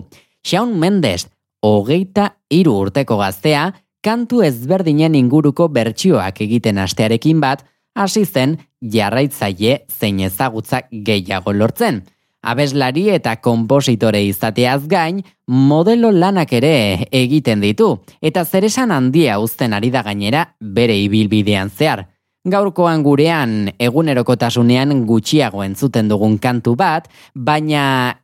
Shawn 0.45 0.77
Mendes, 0.77 1.27
hogeita 1.63 2.35
hiru 2.49 2.75
urteko 2.83 3.17
gaztea, 3.17 3.71
kantu 4.03 4.41
ezberdinen 4.43 5.15
inguruko 5.15 5.69
bertsioak 5.69 6.41
egiten 6.45 6.77
astearekin 6.77 7.41
bat, 7.41 7.63
hasi 7.95 8.25
zen 8.25 8.57
jarraitzaile 8.81 9.85
zein 9.89 10.19
ezagutza 10.19 10.83
gehiago 10.91 11.53
lortzen. 11.53 12.03
Abeslari 12.41 13.09
eta 13.13 13.35
konpositore 13.37 14.23
izateaz 14.25 14.87
gain, 14.89 15.21
modelo 15.47 16.09
lanak 16.11 16.53
ere 16.57 17.07
egiten 17.11 17.61
ditu, 17.61 17.99
eta 18.21 18.45
zeresan 18.45 18.91
handia 18.91 19.37
uzten 19.39 19.73
ari 19.77 19.91
da 19.93 20.01
gainera 20.01 20.47
bere 20.59 20.97
ibilbidean 20.97 21.69
zehar. 21.69 22.07
Gaurkoan 22.41 23.03
gurean 23.05 23.67
egunerokotasunean 23.77 25.03
gutxiago 25.05 25.61
entzuten 25.61 26.07
dugun 26.09 26.39
kantu 26.41 26.73
bat, 26.73 27.05
baina 27.35 27.83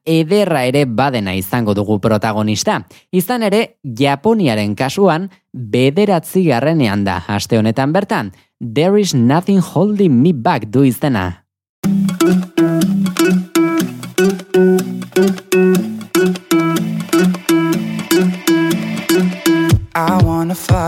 ederra 0.09 0.63
ere 0.65 0.87
badena 0.89 1.35
izango 1.37 1.75
dugu 1.77 1.99
protagonista. 2.01 2.79
Izan 3.13 3.45
ere, 3.45 3.77
Japoniaren 3.85 4.73
kasuan, 4.73 5.29
bederatzi 5.53 6.47
garrenean 6.49 7.05
da, 7.05 7.21
aste 7.27 7.61
honetan 7.61 7.93
bertan, 7.93 8.33
There 8.57 8.97
is 8.97 9.13
nothing 9.13 9.61
holding 9.61 10.23
me 10.23 10.33
back 10.33 10.65
du 10.73 10.81
izena. 10.81 11.43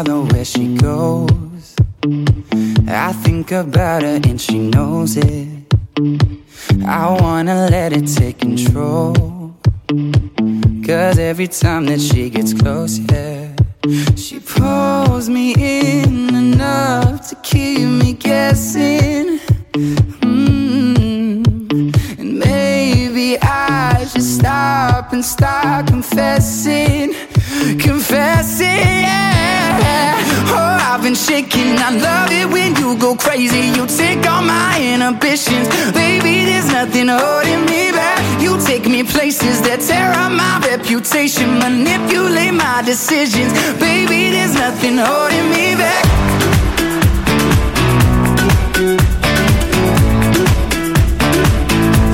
Follow 0.04 0.24
where 0.32 0.46
she 0.46 0.76
goes. 0.76 1.76
I 2.88 3.12
think 3.24 3.52
about 3.52 4.02
her 4.04 4.20
and 4.24 4.40
she 4.40 4.58
knows 4.58 5.18
it. 5.18 5.74
I 6.86 7.18
wanna 7.20 7.68
let 7.70 7.92
it 7.92 8.08
take 8.08 8.40
control. 8.40 9.14
Cause 10.88 11.20
every 11.20 11.48
time 11.48 11.86
that 11.88 12.00
she 12.00 12.30
gets 12.30 12.54
close, 12.54 13.00
yeah, 13.12 13.54
she 14.16 14.40
pulls 14.40 15.28
me 15.30 15.54
in 15.58 16.34
enough 16.34 17.28
to 17.30 17.36
keep 17.44 17.88
me 18.02 18.14
guessing. 18.14 19.40
Mm. 20.24 21.44
And 22.20 22.40
maybe 22.40 23.38
I 23.42 24.06
should 24.10 24.24
stop 24.24 25.12
and 25.12 25.26
start 25.26 25.88
confessing. 25.88 27.14
Confessing, 27.60 28.68
yeah. 29.04 30.16
Oh, 30.48 30.80
I've 30.92 31.02
been 31.04 31.14
shaking. 31.14 31.76
I 31.78 31.92
love 31.92 32.32
it 32.32 32.48
when 32.50 32.74
you 32.78 32.98
go 32.98 33.16
crazy. 33.16 33.68
You 33.76 33.86
take 33.86 34.26
all 34.26 34.42
my 34.42 34.80
inhibitions. 34.80 35.68
Baby, 35.92 36.46
there's 36.46 36.72
nothing 36.72 37.10
holding 37.10 37.66
me 37.66 37.92
back. 37.92 38.42
You 38.42 38.58
take 38.66 38.88
me 38.88 39.04
places 39.04 39.62
that 39.64 39.82
tear 39.82 40.12
up 40.14 40.32
my 40.32 40.60
reputation, 40.72 41.60
manipulate 41.60 42.54
my 42.54 42.82
decisions. 42.86 43.52
Baby, 43.78 44.32
there's 44.32 44.56
nothing 44.56 44.98
holding 44.98 45.50
me 45.52 45.76
back. 45.76 46.06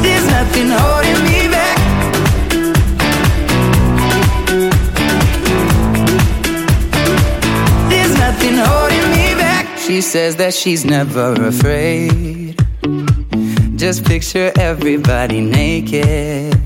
There's 0.02 0.26
nothing 0.26 0.70
holding 0.70 1.05
She 9.86 10.02
says 10.02 10.38
that 10.38 10.56
she's 10.56 10.84
never 10.84 11.34
afraid. 11.34 12.58
Just 13.76 14.04
picture 14.04 14.52
everybody 14.58 15.42
naked. 15.42 16.58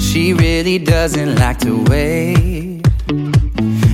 She 0.00 0.32
really 0.32 0.78
doesn't 0.78 1.34
like 1.34 1.58
to 1.58 1.84
wait. 1.84 2.80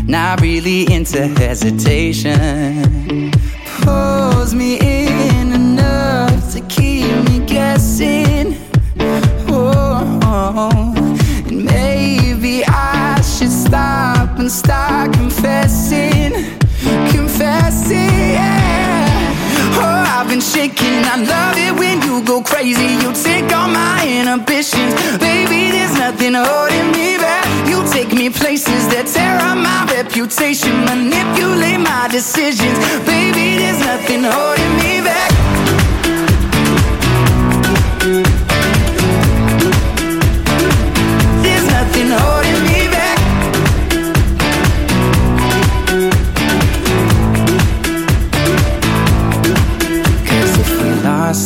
Not 0.06 0.40
really 0.40 0.82
into 0.92 1.26
hesitation. 1.26 3.32
Pulls 3.82 4.54
me 4.54 4.78
in 4.78 4.99
I 21.12 21.16
love 21.16 21.56
it 21.58 21.76
when 21.76 22.00
you 22.02 22.22
go 22.22 22.40
crazy. 22.40 22.94
You 23.02 23.12
take 23.12 23.52
all 23.52 23.66
my 23.66 23.98
inhibitions. 24.06 24.94
Baby, 25.18 25.72
there's 25.74 25.98
nothing 25.98 26.34
holding 26.34 26.92
me 26.92 27.18
back. 27.18 27.42
You 27.66 27.82
take 27.90 28.14
me 28.14 28.30
places 28.30 28.86
that 28.94 29.10
tear 29.10 29.34
up 29.42 29.58
my 29.58 29.90
reputation, 29.90 30.70
manipulate 30.86 31.80
my 31.80 32.06
decisions. 32.06 32.78
Baby, 33.02 33.58
there's 33.58 33.80
nothing 33.80 34.22
holding 34.22 34.72
me 34.78 35.02
back. 35.02 36.39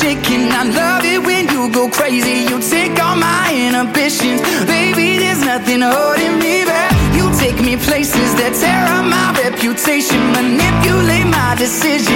shaking. 0.00 0.48
I 0.50 0.64
love 0.64 1.04
it 1.04 1.20
when 1.20 1.48
you 1.52 1.68
go 1.70 1.88
crazy. 1.88 2.48
You 2.48 2.58
take 2.60 2.96
all 3.04 3.16
my 3.16 3.52
inhibitions. 3.52 4.40
Baby, 4.64 5.18
there's 5.18 5.44
nothing 5.44 5.82
holding 5.82 6.38
me 6.38 6.64
back. 6.64 6.92
You 7.16 7.28
take 7.42 7.58
me 7.60 7.76
places 7.76 8.30
that 8.40 8.52
tear 8.60 8.84
up 8.96 9.04
my 9.04 9.28
reputation, 9.44 10.20
manipulate 10.32 11.28
my 11.28 11.54
decisions. 11.58 12.11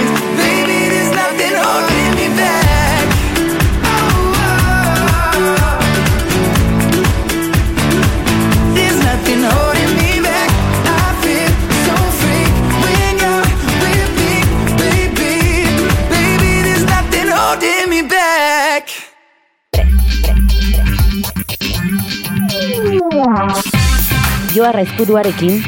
Joarra 24.57 24.81
ezkuduarekin 24.81 25.59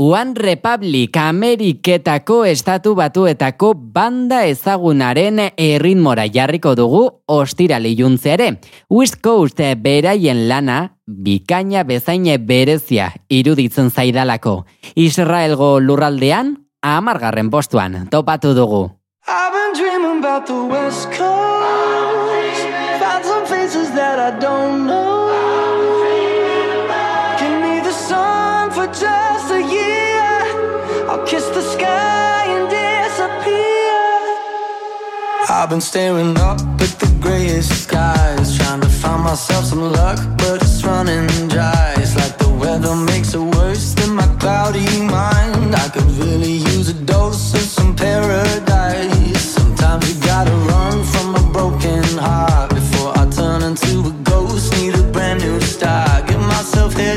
One 0.00 0.32
Republic 0.34 1.16
Ameriketako 1.20 2.38
estatu 2.48 2.94
batuetako 2.96 3.74
banda 3.74 4.38
ezagunaren 4.48 5.42
erritmora 5.60 6.24
jarriko 6.32 6.72
dugu 6.78 7.02
ostirali 7.28 7.92
juntzeare. 7.98 8.48
West 8.88 9.20
Coast 9.20 9.60
beraien 9.82 10.48
lana 10.48 10.78
bikaina 11.04 11.84
bezaine 11.84 12.38
berezia 12.38 13.10
iruditzen 13.28 13.90
zaidalako. 13.90 14.64
Israelgo 14.96 15.74
lurraldean 15.84 16.56
amargarren 16.80 17.50
postuan 17.50 18.06
topatu 18.08 18.54
dugu. 18.56 18.86
I've 19.28 19.52
been 19.52 19.76
dreaming 19.76 20.24
about 20.24 20.46
the 20.46 20.54
West 20.72 21.10
Coast. 21.12 22.29
I 24.22 24.30
don't 24.38 24.86
know. 24.86 25.16
Give 27.40 27.56
me 27.64 27.80
the 27.80 27.90
sun 27.90 28.70
for 28.70 28.86
just 28.86 29.50
a 29.50 29.62
year. 29.62 30.28
I'll 31.08 31.24
kiss 31.26 31.46
the 31.48 31.62
sky 31.62 32.44
and 32.54 32.68
disappear. 32.68 33.96
I've 35.48 35.70
been 35.70 35.80
staring 35.80 36.36
up 36.36 36.60
at 36.84 36.92
the 37.02 37.10
grayest 37.18 37.84
skies, 37.84 38.58
trying 38.58 38.82
to 38.82 38.90
find 38.90 39.22
myself 39.24 39.64
some 39.64 39.90
luck, 39.90 40.18
but 40.36 40.62
it's 40.62 40.84
running 40.84 41.26
dry. 41.48 41.94
It's 41.96 42.14
like 42.14 42.36
the 42.36 42.50
weather 42.50 42.94
makes 42.94 43.32
it 43.32 43.44
worse 43.56 43.94
than 43.94 44.10
my 44.16 44.28
cloudy 44.38 45.00
mind. 45.00 45.74
I 45.74 45.88
could 45.94 46.10
really 46.22 46.56
use 46.74 46.90
a 46.90 46.98
dose 47.12 47.54
of 47.54 47.60
some 47.60 47.96
paradise. 47.96 49.40
Sometimes 49.40 50.12
you 50.12 50.20
gotta 50.26 50.52
run. 50.68 50.79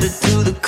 it 0.03 0.11
to 0.21 0.43
the 0.43 0.62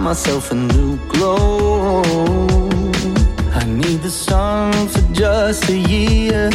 find 0.00 0.04
myself 0.04 0.50
a 0.50 0.54
new 0.54 0.96
glow. 1.08 2.02
I 3.52 3.64
need 3.66 4.00
the 4.02 4.10
sun 4.10 4.72
for 4.88 5.02
just 5.12 5.68
a 5.68 5.76
year. 5.76 6.50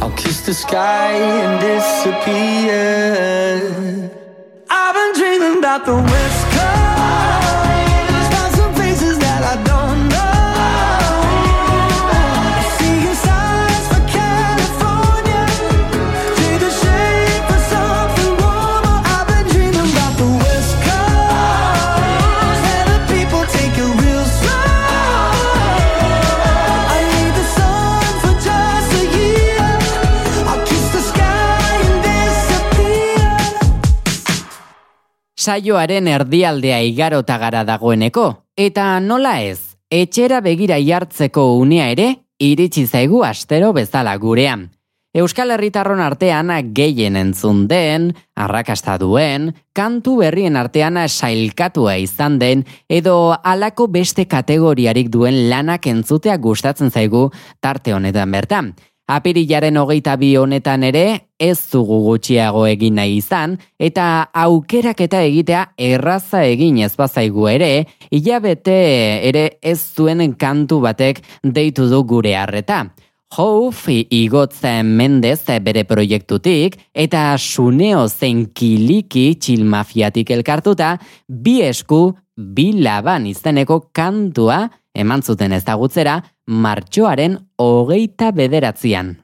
I'll 0.00 0.10
kiss 0.12 0.42
the 0.42 0.54
sky 0.54 1.12
and 1.12 1.60
disappear. 1.60 2.80
I've 4.68 4.94
been 4.94 5.12
dreaming 5.20 5.58
about 5.58 5.86
the 5.86 5.94
West 5.94 6.46
Coast. 6.52 7.03
Saioaren 35.44 36.06
erdialdea 36.08 36.78
igarota 36.88 37.34
gara 37.36 37.66
dagoeneko, 37.68 38.28
eta 38.56 38.84
nola 39.04 39.34
ez, 39.44 39.76
etxera 39.92 40.38
begira 40.40 40.78
jartzeko 40.80 41.58
unea 41.58 41.90
ere, 41.92 42.06
iritsi 42.40 42.86
zaigu 42.86 43.20
astero 43.28 43.74
bezala 43.76 44.14
gurean. 44.22 44.70
Euskal 45.14 45.52
Herritarron 45.54 46.00
artean 46.00 46.48
gehien 46.74 47.18
entzun 47.20 47.68
den, 47.68 48.08
arrakasta 48.34 48.96
duen, 48.98 49.52
kantu 49.76 50.16
berrien 50.22 50.56
artean 50.56 50.96
sailkatua 51.06 51.98
izan 52.02 52.40
den, 52.40 52.64
edo 52.88 53.36
halako 53.44 53.86
beste 53.86 54.24
kategoriarik 54.26 55.12
duen 55.12 55.50
lanak 55.50 55.86
entzutea 55.86 56.38
gustatzen 56.38 56.90
zaigu 56.90 57.28
tarte 57.60 57.92
honetan 57.92 58.32
bertan. 58.32 58.74
Apirilaren 59.04 59.76
hogeita 59.76 60.14
bi 60.16 60.30
honetan 60.40 60.84
ere, 60.88 61.28
ez 61.36 61.58
dugu 61.68 61.98
gutxiago 62.06 62.62
egin 62.64 62.94
nahi 62.96 63.18
izan, 63.18 63.58
eta 63.76 64.30
aukeraketa 64.32 65.20
egitea 65.28 65.64
erraza 65.76 66.40
egin 66.48 66.78
ez 66.86 66.94
bazaigu 66.96 67.44
ere, 67.52 67.84
hilabete 68.08 68.76
ere 69.28 69.58
ez 69.60 69.76
zuen 69.92 70.24
kantu 70.40 70.80
batek 70.80 71.20
deitu 71.44 71.90
du 71.90 72.00
gure 72.08 72.32
harreta. 72.32 72.86
Houf 73.36 73.88
igotzen 73.92 74.94
mendez 74.96 75.42
bere 75.60 75.82
proiektutik 75.84 76.78
eta 76.94 77.34
suneo 77.36 78.06
zen 78.08 78.46
kiliki 78.54 79.34
txilmafiatik 79.36 80.30
elkartuta 80.30 80.94
bi 81.28 81.60
esku 81.66 82.14
bi 82.36 82.72
laban 82.80 83.26
izeneko 83.26 83.90
kantua 83.92 84.70
eman 84.94 85.22
zuten 85.22 85.52
ezagutzera 85.52 86.20
martxoaren 86.46 87.38
hogeita 87.58 88.30
bederatzian. 88.32 89.23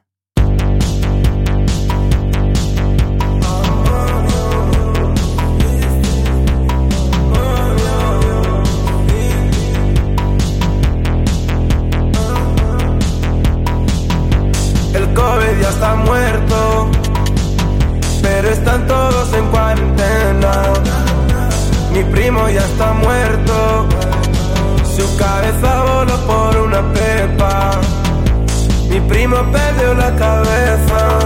La 29.93 30.15
cabeza, 30.15 31.19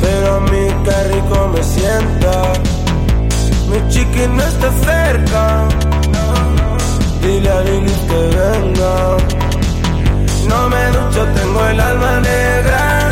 pero 0.00 0.36
a 0.36 0.40
mí 0.40 0.66
qué 0.84 1.14
rico 1.14 1.48
me 1.52 1.62
sienta. 1.62 2.52
Mi 3.68 3.88
chiqui 3.88 4.26
no 4.28 4.42
está 4.42 4.70
cerca, 4.84 5.68
dile 7.20 7.50
a 7.50 7.60
Lili 7.62 7.92
que 8.08 8.20
venga. 8.38 9.16
No 10.48 10.68
me 10.68 10.86
ducho, 10.96 11.24
tengo 11.34 11.66
el 11.66 11.80
alma 11.80 12.20
negra. 12.20 13.10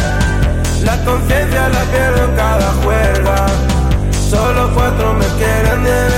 La 0.82 0.96
conciencia 1.04 1.68
la 1.68 1.82
pierdo 1.92 2.24
en 2.24 2.36
cada 2.36 2.72
juerga. 2.82 3.46
Solo 4.30 4.72
cuatro 4.74 5.14
me 5.14 5.26
quieren 5.38 5.84
de 5.84 6.13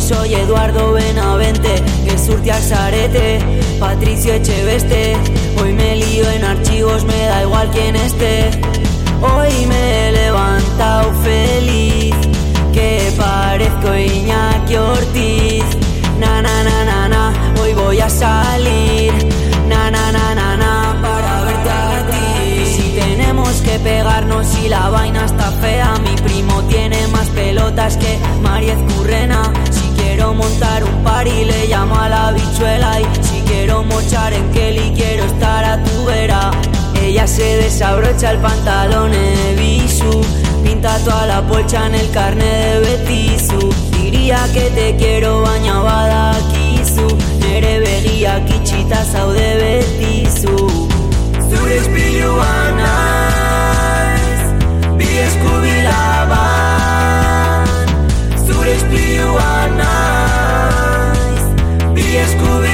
soy 0.00 0.34
Eduardo 0.34 0.92
Benavente, 0.92 1.82
que 2.04 2.18
surtiak 2.18 2.62
zarete, 2.62 3.38
Patricio 3.78 4.32
Echeveste. 4.34 5.16
Hoy 5.60 5.72
me 5.72 5.96
lío 5.96 6.28
en 6.30 6.44
archivos, 6.44 7.04
me 7.04 7.26
da 7.26 7.42
igual 7.42 7.70
quién 7.70 7.96
esté. 7.96 8.50
Hoy 9.20 9.66
me 9.66 10.08
he 10.08 10.12
levantado 10.12 11.12
feliz, 11.22 12.14
que 12.72 13.12
parezco 13.16 13.94
Iñaki 13.94 14.76
Ortiz. 14.76 15.64
Na 16.18 16.42
na 16.42 16.62
na 16.62 16.84
na 16.84 17.08
na, 17.08 17.54
hoy 17.60 17.74
voy 17.74 18.00
a 18.00 18.08
salir. 18.08 19.12
Na 19.68 19.90
na 19.90 20.12
na 20.12 20.34
na 20.34 20.56
na, 20.56 20.98
para 21.02 21.44
verte 21.44 21.70
a 21.70 22.06
ti. 22.10 22.66
Si 22.74 22.98
tenemos 22.98 23.60
que 23.60 23.78
pegarnos 23.78 24.46
y 24.64 24.68
la 24.68 24.88
vaina 24.88 25.24
está 25.26 25.50
fea, 25.52 25.94
mi 26.02 26.14
primo 26.22 26.62
tiene 26.64 27.06
más 27.08 27.28
pelotas 27.28 27.96
que 27.96 28.18
Mariez 28.42 28.78
Currena. 28.94 29.52
Quiero 30.20 30.34
montar 30.34 30.84
un 30.84 31.02
party 31.02 31.46
le 31.46 31.66
llamo 31.66 31.94
a 31.96 32.06
la 32.06 32.32
bichuela 32.32 33.00
y 33.00 33.04
si 33.24 33.40
quiero 33.40 33.82
mochar 33.84 34.34
en 34.34 34.52
Kelly 34.52 34.92
quiero 34.94 35.24
estar 35.24 35.64
a 35.64 35.82
tu 35.82 36.04
vera. 36.04 36.50
Ella 37.02 37.26
se 37.26 37.56
desabrocha 37.56 38.32
el 38.32 38.38
pantalón 38.40 39.12
de 39.12 39.54
bisu 39.58 40.20
Pinta 40.62 40.98
toda 40.98 41.26
la 41.26 41.40
polcha 41.40 41.86
en 41.86 41.94
el 41.94 42.10
carne 42.10 42.44
de 42.44 42.80
betizu 42.80 43.72
Diría 43.92 44.46
que 44.52 44.68
te 44.76 44.94
quiero 44.96 45.40
baina 45.40 45.80
badakizu 45.80 47.16
Nere 47.40 47.80
begiak 47.80 48.50
itxita 48.50 49.02
zaude 49.06 49.54
betizu 49.62 50.68
Zure 51.48 51.76
espiluan 51.78 52.76
naiz 52.76 54.40
Bi 54.98 55.08
eskubilaban 55.28 56.36
Zure 58.46 58.72
espiluan 58.76 59.78
naiz 59.78 59.99
descubrir. 62.20 62.69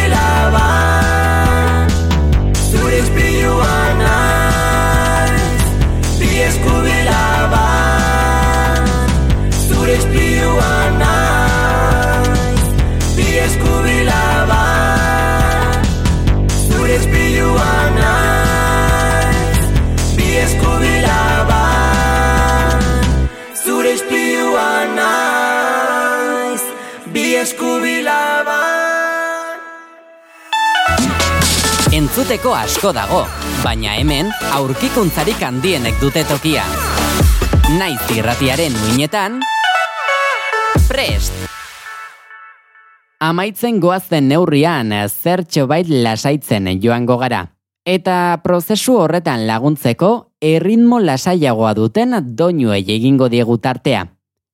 Entzuteko 31.96 32.50
asko 32.52 32.90
dago, 32.92 33.22
baina 33.64 33.94
hemen 33.96 34.26
aurkikuntzarik 34.52 35.40
handienek 35.40 35.96
dute 35.96 36.26
tokia. 36.28 36.66
Naiz 37.78 38.02
irratiaren 38.12 38.76
muinetan, 38.82 39.38
prest! 40.90 41.32
Amaitzen 43.24 43.80
goazen 43.80 44.28
neurrian 44.28 44.92
zertxo 45.08 45.64
bait 45.72 45.88
lasaitzen 45.88 46.68
joango 46.84 47.16
gara. 47.16 47.46
Eta 47.88 48.42
prozesu 48.44 49.00
horretan 49.00 49.46
laguntzeko 49.48 50.12
erritmo 50.44 51.00
lasaiagoa 51.00 51.72
duten 51.80 52.12
doinuei 52.36 52.84
egingo 52.84 53.32
diegu 53.32 53.56
tartea. 53.56 54.04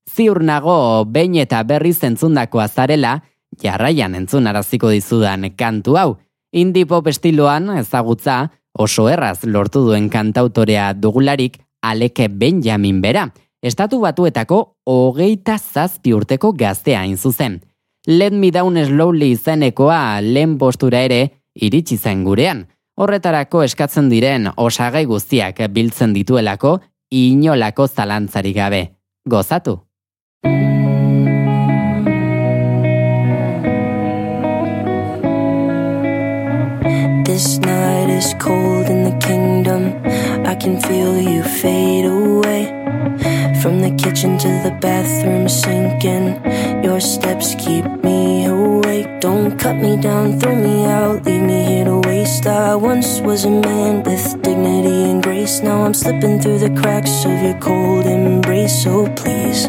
Ziur 0.06 0.44
nago 0.46 1.04
behin 1.10 1.40
eta 1.42 1.66
berriz 1.66 2.04
entzundakoa 2.06 2.68
zarela, 2.68 3.16
jarraian 3.58 4.14
entzunaraziko 4.14 4.94
dizudan 4.94 5.50
kantu 5.58 5.98
hau, 5.98 6.12
indie 6.52 6.86
pop 6.86 7.08
estiloan 7.08 7.70
ezagutza 7.78 8.50
oso 8.78 9.08
erraz 9.08 9.42
lortu 9.44 9.82
duen 9.86 10.08
kantautorea 10.12 10.92
dugularik 10.94 11.58
Aleke 11.82 12.28
Benjamin 12.28 13.00
bera, 13.02 13.26
estatu 13.62 14.00
batuetako 14.04 14.58
hogeita 14.86 15.58
zazpi 15.58 16.12
urteko 16.14 16.52
gaztea 16.52 17.00
hain 17.00 17.16
zuzen. 17.16 17.60
Let 18.06 18.34
me 18.34 18.50
down 18.50 18.78
slowly 18.86 19.32
izenekoa 19.32 20.20
lehen 20.22 20.58
postura 20.58 21.02
ere 21.06 21.20
iritsi 21.54 21.98
zen 21.98 22.24
gurean. 22.24 22.66
Horretarako 22.98 23.62
eskatzen 23.66 24.10
diren 24.12 24.50
osagai 24.56 25.04
guztiak 25.06 25.62
biltzen 25.70 26.12
dituelako 26.12 26.78
inolako 27.10 27.88
zalantzarik 27.88 28.56
gabe. 28.56 28.82
Gozatu! 29.28 29.80
This 37.42 37.58
night 37.58 38.08
is 38.08 38.34
cold 38.38 38.86
in 38.86 39.02
the 39.02 39.18
kingdom. 39.18 40.00
I 40.46 40.54
can 40.54 40.80
feel 40.80 41.20
you 41.20 41.42
fade 41.42 42.04
away. 42.04 42.66
From 43.60 43.80
the 43.80 43.90
kitchen 43.98 44.38
to 44.38 44.48
the 44.62 44.70
bathroom 44.80 45.48
sinking. 45.48 46.38
Your 46.84 47.00
steps 47.00 47.56
keep 47.56 47.84
me 48.04 48.44
awake. 48.44 49.08
Don't 49.20 49.58
cut 49.58 49.74
me 49.74 49.96
down, 49.96 50.38
throw 50.38 50.54
me 50.54 50.84
out, 50.84 51.24
leave 51.24 51.42
me 51.42 51.64
here 51.64 51.84
to 51.86 51.98
waste. 52.06 52.46
I 52.46 52.76
once 52.76 53.18
was 53.18 53.44
a 53.44 53.50
man 53.50 54.04
with 54.04 54.40
dignity 54.42 55.10
and 55.10 55.20
grace. 55.20 55.62
Now 55.62 55.82
I'm 55.82 55.94
slipping 55.94 56.38
through 56.40 56.60
the 56.60 56.70
cracks 56.80 57.24
of 57.24 57.42
your 57.42 57.58
cold 57.58 58.06
embrace. 58.06 58.84
So 58.84 59.08
please, 59.16 59.66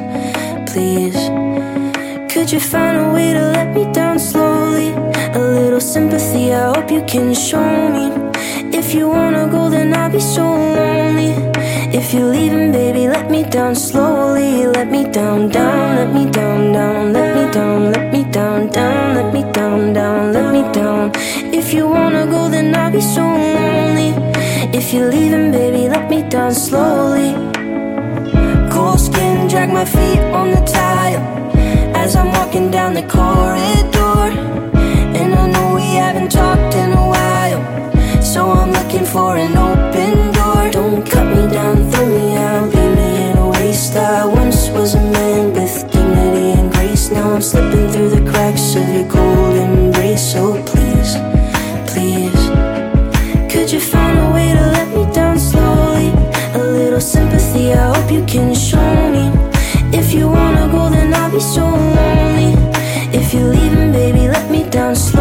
please. 0.72 1.18
Could 2.32 2.52
you 2.52 2.60
find 2.60 3.00
a 3.00 3.14
way 3.16 3.34
to 3.34 3.42
let 3.58 3.74
me 3.74 3.92
down 3.92 4.20
slowly? 4.20 5.03
A 5.36 5.40
little 5.40 5.82
sympathy, 5.82 6.54
I 6.54 6.76
hope 6.76 6.92
you 6.92 7.04
can 7.08 7.34
show 7.34 7.90
me. 7.90 8.12
If 8.72 8.94
you 8.94 9.10
wanna 9.10 9.48
go, 9.48 9.68
then 9.68 9.92
I'll 9.92 10.12
be 10.12 10.20
so 10.20 10.44
lonely. 10.44 11.34
If 11.92 12.14
you're 12.14 12.30
leaving, 12.30 12.72
baby, 12.72 13.08
let 13.08 13.32
me 13.32 13.44
down 13.44 13.74
slowly. 13.74 14.68
Let 14.68 14.92
me 14.92 15.06
down, 15.06 15.50
down, 15.50 15.96
let 15.96 16.14
me 16.14 16.30
down, 16.30 16.72
down, 16.72 17.14
let 17.14 17.36
me 17.36 17.52
down, 17.52 17.92
let 17.92 18.14
me 18.14 18.24
down, 18.32 18.68
down, 18.68 19.16
let 19.16 19.34
me 19.34 19.42
down, 19.52 19.94
down, 19.94 20.34
let 20.34 20.54
me 20.54 20.62
down. 20.72 21.12
If 21.52 21.74
you 21.74 21.88
wanna 21.88 22.28
go, 22.28 22.48
then 22.50 22.76
I'll 22.76 22.92
be 22.92 23.02
so 23.02 23.24
lonely. 23.24 24.14
If 24.72 24.94
you're 24.94 25.10
leaving, 25.10 25.52
baby, 25.52 25.90
let 25.90 26.12
me 26.12 26.22
down 26.30 26.54
slowly. 26.54 27.34
Cold 28.72 29.00
skin, 29.00 29.48
drag 29.48 29.70
my 29.74 29.86
feet 29.86 30.20
on 30.40 30.52
the 30.52 30.62
tile 30.62 31.24
as 31.96 32.16
I'm 32.16 32.32
walking 32.34 32.70
down 32.70 32.94
the 32.94 33.08
corridor. 33.18 34.73
And 35.24 35.34
I 35.36 35.50
know 35.54 35.76
we 35.76 35.90
haven't 36.04 36.32
talked 36.32 36.76
in 36.76 36.92
a 36.92 37.06
while, 37.16 37.62
so 38.22 38.52
I'm 38.52 38.72
looking 38.72 39.06
for 39.06 39.38
an 39.38 39.56
open 39.56 40.34
door. 40.34 40.70
Don't 40.70 41.02
cut 41.10 41.28
me 41.36 41.44
down, 41.48 41.90
throw 41.92 42.06
me 42.06 42.36
out, 42.36 42.66
leave 42.76 42.96
me 42.98 43.32
in 43.32 43.38
a 43.38 43.50
waste. 43.52 43.96
I 43.96 44.26
once 44.26 44.70
was 44.72 44.96
a 44.96 45.04
man 45.18 45.54
with 45.54 45.76
dignity 45.94 46.60
and 46.60 46.74
grace. 46.74 47.10
Now 47.10 47.36
I'm 47.36 47.42
slipping 47.42 47.88
through 47.94 48.10
the 48.10 48.30
cracks 48.30 48.76
of 48.76 48.88
your 48.96 49.08
cold 49.08 49.56
embrace. 49.56 50.34
So 50.34 50.62
please, 50.72 51.16
please, 51.92 52.42
could 53.52 53.72
you 53.72 53.80
find 53.80 54.20
a 54.20 54.30
way 54.36 54.50
to 54.58 54.66
let 54.76 54.90
me 54.96 55.04
down 55.14 55.40
slowly? 55.40 56.10
A 56.56 56.64
little 56.80 57.02
sympathy, 57.02 57.72
I 57.72 57.96
hope 57.96 58.12
you 58.12 58.26
can 58.26 58.54
show 58.54 58.94
me. 59.16 59.32
If 59.98 60.14
you 60.14 60.28
wanna 60.28 60.68
go, 60.70 60.90
then 60.90 61.14
I'll 61.14 61.32
be 61.32 61.40
so 61.40 61.64
lonely. 61.66 62.52
If 63.16 63.34
you're 63.34 63.54
leaving, 63.56 63.92
baby, 63.92 64.28
let 64.28 64.50
me 64.52 64.68
down 64.70 64.96
slowly. 64.96 65.13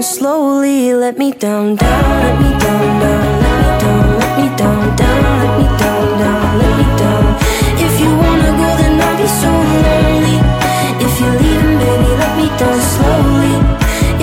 down 0.00 0.16
slowly. 0.16 0.94
Let 0.94 1.18
me 1.18 1.30
down, 1.32 1.76
down, 1.76 2.02
let 2.24 2.36
me 2.40 2.50
down, 2.58 3.00
down, 3.00 3.20
let 3.36 3.52
me 3.60 3.66
down, 3.80 4.18
let 4.20 4.32
me 4.38 4.46
down, 4.56 4.96
down, 4.96 5.22
let 5.40 5.52
me 5.58 5.66
down, 5.76 6.06
down, 6.20 6.58
let 6.60 6.72
me 6.78 6.86
down. 7.00 7.24
If 7.84 8.00
you 8.00 8.10
wanna 8.16 8.50
go, 8.60 8.68
then 8.80 9.00
I'll 9.00 9.16
be 9.20 9.28
so 9.28 9.50
lonely. 9.84 10.36
If 11.04 11.20
you're 11.20 11.36
leaving, 11.36 11.76
baby, 11.84 12.10
let 12.16 12.32
me 12.40 12.48
down 12.56 12.80
slowly. 12.80 13.54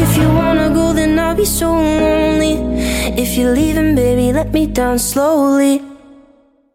If 0.02 0.18
you 0.18 0.28
wanna 0.34 0.70
go, 0.74 0.94
then 0.94 1.20
I'll 1.20 1.36
be 1.36 1.46
so 1.46 1.70
lonely. 1.70 2.54
If 3.22 3.38
you're 3.38 3.54
leaving, 3.54 3.94
baby, 3.96 4.34
let 4.34 4.52
me 4.52 4.66
down 4.68 4.98
slowly. 4.98 5.82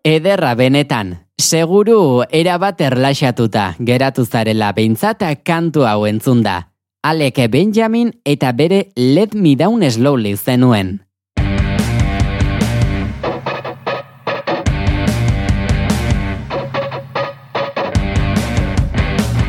Ederra 0.05 0.55
benetan, 0.55 1.27
seguru 1.39 2.23
erabat 2.31 2.81
erlaxatuta 2.81 3.75
geratu 3.79 4.27
zarela 4.27 4.73
beintzata 4.73 5.35
kantu 5.35 5.87
hau 5.87 6.07
entzunda. 6.07 6.72
Aleke 7.05 7.49
Benjamin 7.49 8.13
eta 8.25 8.53
bere 8.53 8.93
Let 8.95 9.35
Me 9.35 9.57
Down 9.57 9.83
Slowly 9.91 10.37
zenuen. 10.37 11.01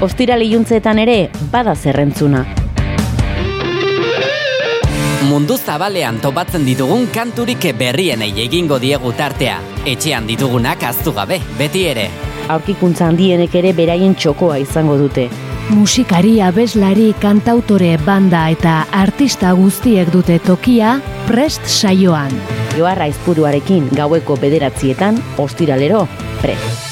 Ostira 0.01 0.35
liuntzeetan 0.35 0.97
ere, 1.05 1.29
bada 1.51 1.75
zerrentzuna. 1.75 2.41
Mundu 5.29 5.59
zabalean 5.61 6.17
topatzen 6.25 6.65
ditugun 6.65 7.05
kanturik 7.13 7.69
berrienei 7.77 8.33
egingo 8.47 8.81
diegu 8.81 9.13
tartea. 9.13 9.61
Etxean 9.85 10.25
ditugunak 10.25 10.89
aztu 10.89 11.13
gabe, 11.13 11.37
beti 11.61 11.85
ere. 11.85 12.09
Aurkikuntza 12.49 13.05
handienek 13.05 13.53
ere 13.61 13.77
beraien 13.77 14.17
txokoa 14.17 14.57
izango 14.57 14.97
dute. 14.97 15.29
Musikari, 15.72 16.41
abeslari, 16.43 17.14
kantautore, 17.22 17.95
banda 18.03 18.49
eta 18.51 18.84
artista 18.91 19.53
guztiek 19.55 20.09
dute 20.11 20.36
tokia 20.43 20.97
prest 21.28 21.64
saioan. 21.72 22.34
Joarra 22.76 23.07
izpuruarekin 23.07 23.88
gaueko 23.95 24.36
bederatzietan, 24.41 25.22
ostiralero, 25.39 26.03
prest. 26.41 26.89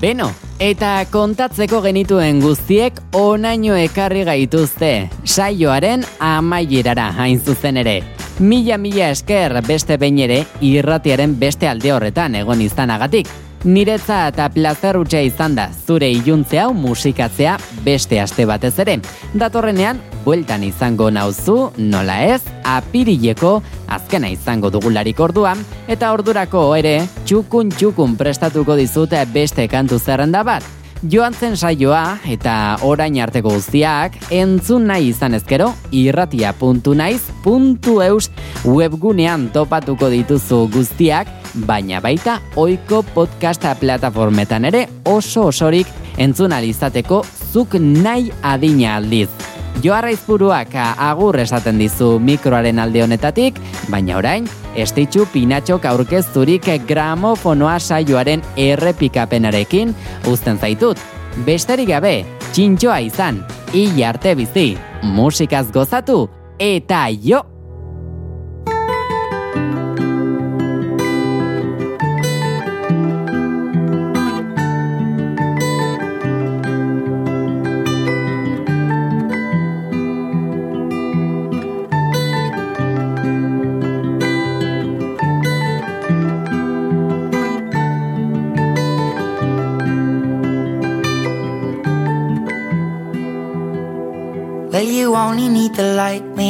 Beno, 0.00 0.30
eta 0.56 0.94
kontatzeko 1.12 1.82
genituen 1.84 2.40
guztiek 2.40 2.96
onaino 3.12 3.76
ekarri 3.76 4.24
gaituzte, 4.24 5.10
saioaren 5.28 6.08
amaierara 6.24 7.10
hain 7.20 7.36
zuzen 7.44 7.82
ere. 7.84 7.98
Mila 8.40 8.78
mila 8.78 9.10
esker 9.12 9.52
beste 9.66 9.98
behin 10.00 10.16
ere 10.24 10.38
irratiaren 10.64 11.34
beste 11.36 11.68
alde 11.68 11.90
horretan 11.92 12.38
egon 12.38 12.62
izanagatik. 12.64 13.28
Niretza 13.68 14.22
eta 14.30 14.46
plazer 14.48 14.96
utxe 14.96 15.20
izan 15.26 15.58
da 15.58 15.66
zure 15.68 16.08
iluntzea 16.08 16.64
hau 16.64 16.72
musikatzea 16.72 17.58
beste 17.84 18.16
aste 18.22 18.48
batez 18.48 18.72
ere. 18.80 18.96
Datorrenean, 19.36 20.00
bueltan 20.24 20.64
izango 20.64 21.10
nauzu, 21.12 21.58
nola 21.76 22.16
ez, 22.32 22.40
apirileko 22.64 23.58
azkena 23.92 24.32
izango 24.32 24.72
dugularik 24.72 25.20
orduan, 25.20 25.60
eta 25.86 26.14
ordurako 26.16 26.70
ere, 26.80 26.96
txukun 27.28 27.76
txukun 27.76 28.16
prestatuko 28.16 28.80
dizute 28.80 29.20
beste 29.36 29.68
kantu 29.68 30.00
zerrenda 30.00 30.46
bat. 30.48 30.79
Joan 31.08 31.32
zen 31.32 31.54
saioa 31.56 32.18
eta 32.28 32.76
orain 32.84 33.14
arteko 33.24 33.54
guztiak 33.54 34.18
entzun 34.36 34.84
nahi 34.90 35.06
izan 35.14 35.32
ezkero 35.38 35.70
irratia.naiz.eus 35.96 38.26
webgunean 38.68 39.46
topatuko 39.54 40.10
dituzu 40.12 40.58
guztiak, 40.74 41.30
baina 41.64 42.02
baita 42.04 42.34
oiko 42.60 43.00
podcasta 43.14 43.72
plataformetan 43.80 44.68
ere 44.68 44.82
oso 45.08 45.46
osorik 45.48 45.86
entzun 46.18 46.52
izateko 46.52 47.24
zuk 47.52 47.74
nahi 47.80 48.30
adina 48.42 48.96
aldiz. 48.96 49.49
Joarra 49.80 50.10
izburuak 50.12 50.74
agur 50.76 51.38
esaten 51.40 51.78
dizu 51.80 52.18
mikroaren 52.20 52.78
alde 52.82 53.00
honetatik, 53.00 53.56
baina 53.88 54.18
orain, 54.18 54.48
estitxu 54.76 55.24
pinatxok 55.32 55.86
aurkezturik 55.88 56.68
gramofonoa 56.88 57.78
saioaren 57.80 58.44
errepikapenarekin 58.60 59.94
uzten 60.28 60.60
zaitut. 60.60 61.00
Besterik 61.46 61.88
gabe, 61.94 62.18
txintxoa 62.50 62.98
izan, 63.06 63.40
hil 63.72 64.02
arte 64.04 64.34
bizi, 64.36 64.74
musikaz 65.16 65.70
gozatu, 65.72 66.26
eta 66.58 67.06
jo! 67.24 67.49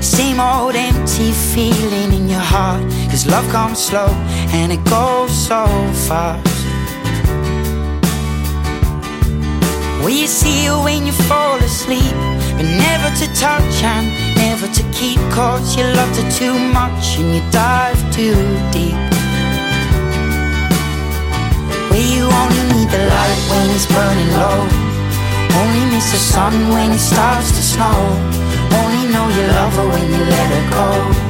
Same 0.00 0.40
old 0.40 0.74
empty 0.74 1.30
feeling 1.32 2.12
in 2.14 2.28
your 2.28 2.40
heart. 2.40 2.82
Cause 3.10 3.26
love 3.26 3.46
comes 3.50 3.78
slow 3.78 4.08
and 4.56 4.72
it 4.72 4.82
goes 4.84 5.30
so 5.30 5.66
fast. 6.08 6.46
Will 10.02 10.16
you 10.16 10.26
see 10.26 10.64
her 10.64 10.82
when 10.82 11.06
you 11.06 11.12
fall 11.12 11.58
asleep? 11.58 12.14
But 12.56 12.64
never 12.64 13.14
to 13.20 13.26
touch 13.34 13.82
and 13.82 14.06
never 14.36 14.66
to 14.68 14.82
keep. 14.90 15.18
Cause 15.30 15.76
you 15.76 15.84
loved 15.84 16.16
her 16.16 16.30
too 16.30 16.58
much 16.72 17.18
and 17.18 17.34
you 17.34 17.42
dive 17.50 18.00
too 18.10 18.34
deep. 18.72 18.96
You 21.92 22.24
only 22.24 22.64
need 22.72 22.88
the 22.88 23.04
light 23.04 23.42
when 23.50 23.68
it's 23.76 23.84
burning 23.84 24.32
low. 24.32 24.60
Only 25.60 25.84
miss 25.94 26.10
the 26.10 26.18
sun 26.18 26.70
when 26.70 26.92
it 26.92 26.98
starts 26.98 27.50
to 27.50 27.62
snow. 27.62 28.39
Only 28.78 29.06
know 29.12 29.28
you 29.28 29.46
love 29.46 29.74
her 29.76 29.88
when 29.88 30.04
you 30.12 30.24
let 30.24 30.48
her 30.54 30.70
go. 30.70 31.29